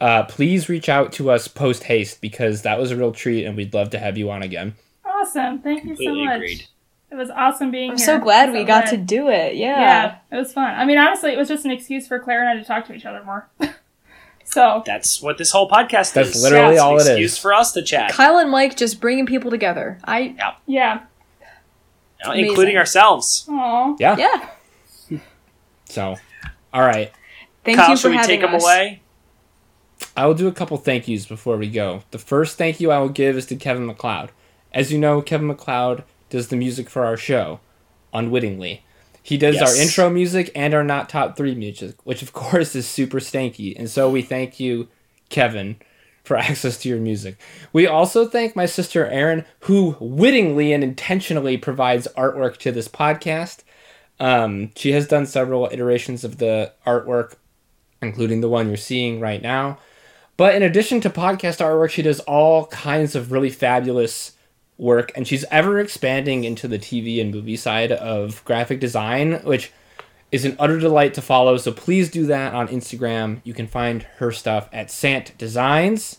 [0.00, 3.56] uh, please reach out to us post haste because that was a real treat and
[3.56, 4.74] we'd love to have you on again.
[5.04, 5.60] Awesome.
[5.60, 6.34] Thank you so much.
[6.36, 6.66] agreed.
[7.14, 7.92] It was awesome being here.
[7.92, 8.06] I'm here.
[8.06, 8.90] so glad we got glad.
[8.90, 9.54] to do it.
[9.54, 9.80] Yeah.
[9.80, 10.74] Yeah, it was fun.
[10.74, 12.92] I mean, honestly, it was just an excuse for Claire and I to talk to
[12.92, 13.48] each other more.
[14.44, 16.42] so That's what this whole podcast That's is.
[16.42, 17.08] literally It's an all it is.
[17.10, 20.00] excuse for us to chat, Kyle and Mike just bringing people together.
[20.02, 20.54] I yeah.
[20.66, 21.02] yeah.
[22.24, 22.48] know, amazing.
[22.48, 23.46] including ourselves.
[23.48, 23.94] Aw.
[24.00, 24.16] Yeah.
[24.16, 25.20] yeah.
[25.84, 26.16] So,
[26.72, 27.12] all right.
[27.64, 29.02] Thank Kyle, you for should we having take them away?
[30.16, 32.02] I will do a couple thank yous before we go.
[32.10, 34.32] The first thank you I will give is to Kevin MacLeod.
[34.72, 36.02] As you know, Kevin MacLeod
[36.34, 37.60] does the music for our show,
[38.12, 38.84] unwittingly.
[39.22, 39.70] He does Yes.
[39.70, 43.74] our intro music and our not top three music, which of course is super stanky.
[43.78, 44.88] And so we thank you,
[45.28, 45.76] Kevin,
[46.24, 47.36] for access to your music.
[47.72, 53.58] We also thank my sister Erin, who wittingly and intentionally provides artwork to this podcast.
[54.18, 57.34] Um, she has done several iterations of the artwork,
[58.02, 59.78] including the one you're seeing right now.
[60.36, 64.32] But in addition to podcast artwork, she does all kinds of really fabulous
[64.78, 69.72] work, and she's ever expanding into the TV and movie side of graphic design, which
[70.32, 71.56] is an utter delight to follow.
[71.56, 73.40] So please do that on Instagram.
[73.44, 76.18] You can find her stuff at Sant Designs.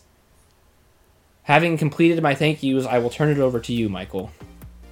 [1.42, 4.32] Having completed my thank yous, I will turn it over to you, Michael.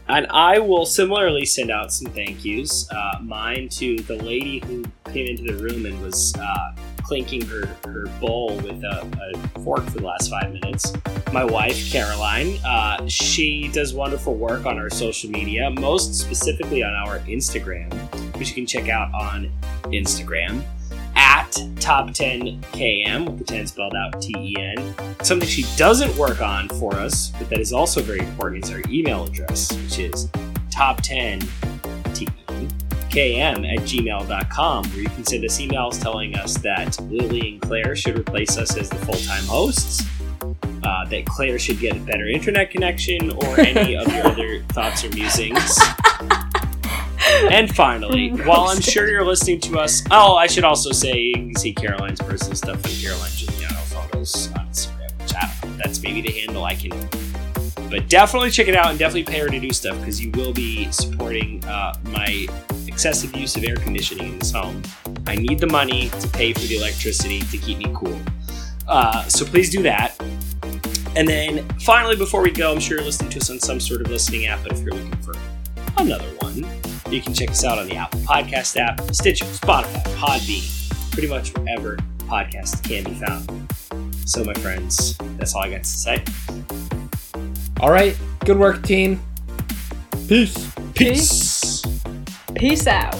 [0.08, 2.90] And I will similarly send out some thank yous.
[2.90, 7.66] Uh, mine to the lady who came into the room and was uh, clinking her,
[7.84, 10.92] her bowl with a, a, fork for the last five minutes.
[11.32, 16.92] My wife, Caroline, uh, she does wonderful work on our social media, most specifically on
[16.92, 17.92] our Instagram,
[18.38, 19.50] which you can check out on
[19.84, 20.62] Instagram
[21.16, 26.68] at top 10 km with the 10 spelled out t-e-n something she doesn't work on
[26.68, 30.28] for us but that is also very important is our email address which is
[30.70, 31.40] top 10
[33.14, 37.94] km at gmail.com where you can send us emails telling us that lily and claire
[37.94, 40.04] should replace us as the full-time hosts
[40.84, 45.04] uh, that claire should get a better internet connection or any of your other thoughts
[45.04, 45.78] or musings
[47.50, 51.34] and finally, while I'm sure you're listening to us, oh, I should also say you
[51.34, 55.76] can see Caroline's personal stuff on Caroline Giuliano photos on Instagram, which I don't know,
[55.82, 57.08] that's maybe the handle I can.
[57.90, 60.52] But definitely check it out and definitely pay her to do stuff because you will
[60.52, 62.46] be supporting uh, my
[62.86, 64.82] excessive use of air conditioning in this home.
[65.26, 68.18] I need the money to pay for the electricity to keep me cool.
[68.86, 70.20] Uh, so please do that.
[71.16, 74.00] And then finally, before we go, I'm sure you're listening to us on some sort
[74.00, 75.34] of listening app, but if you're looking for
[75.96, 76.64] another one,
[77.14, 81.56] you can check us out on the Apple Podcast app, Stitcher, Spotify, Podbean, pretty much
[81.56, 81.96] wherever
[82.26, 83.70] podcasts can be found.
[84.28, 86.24] So, my friends, that's all I got to say.
[87.80, 88.16] All right.
[88.44, 89.22] Good work, team.
[90.26, 90.72] Peace.
[90.94, 91.84] Peace.
[92.54, 93.14] Peace out.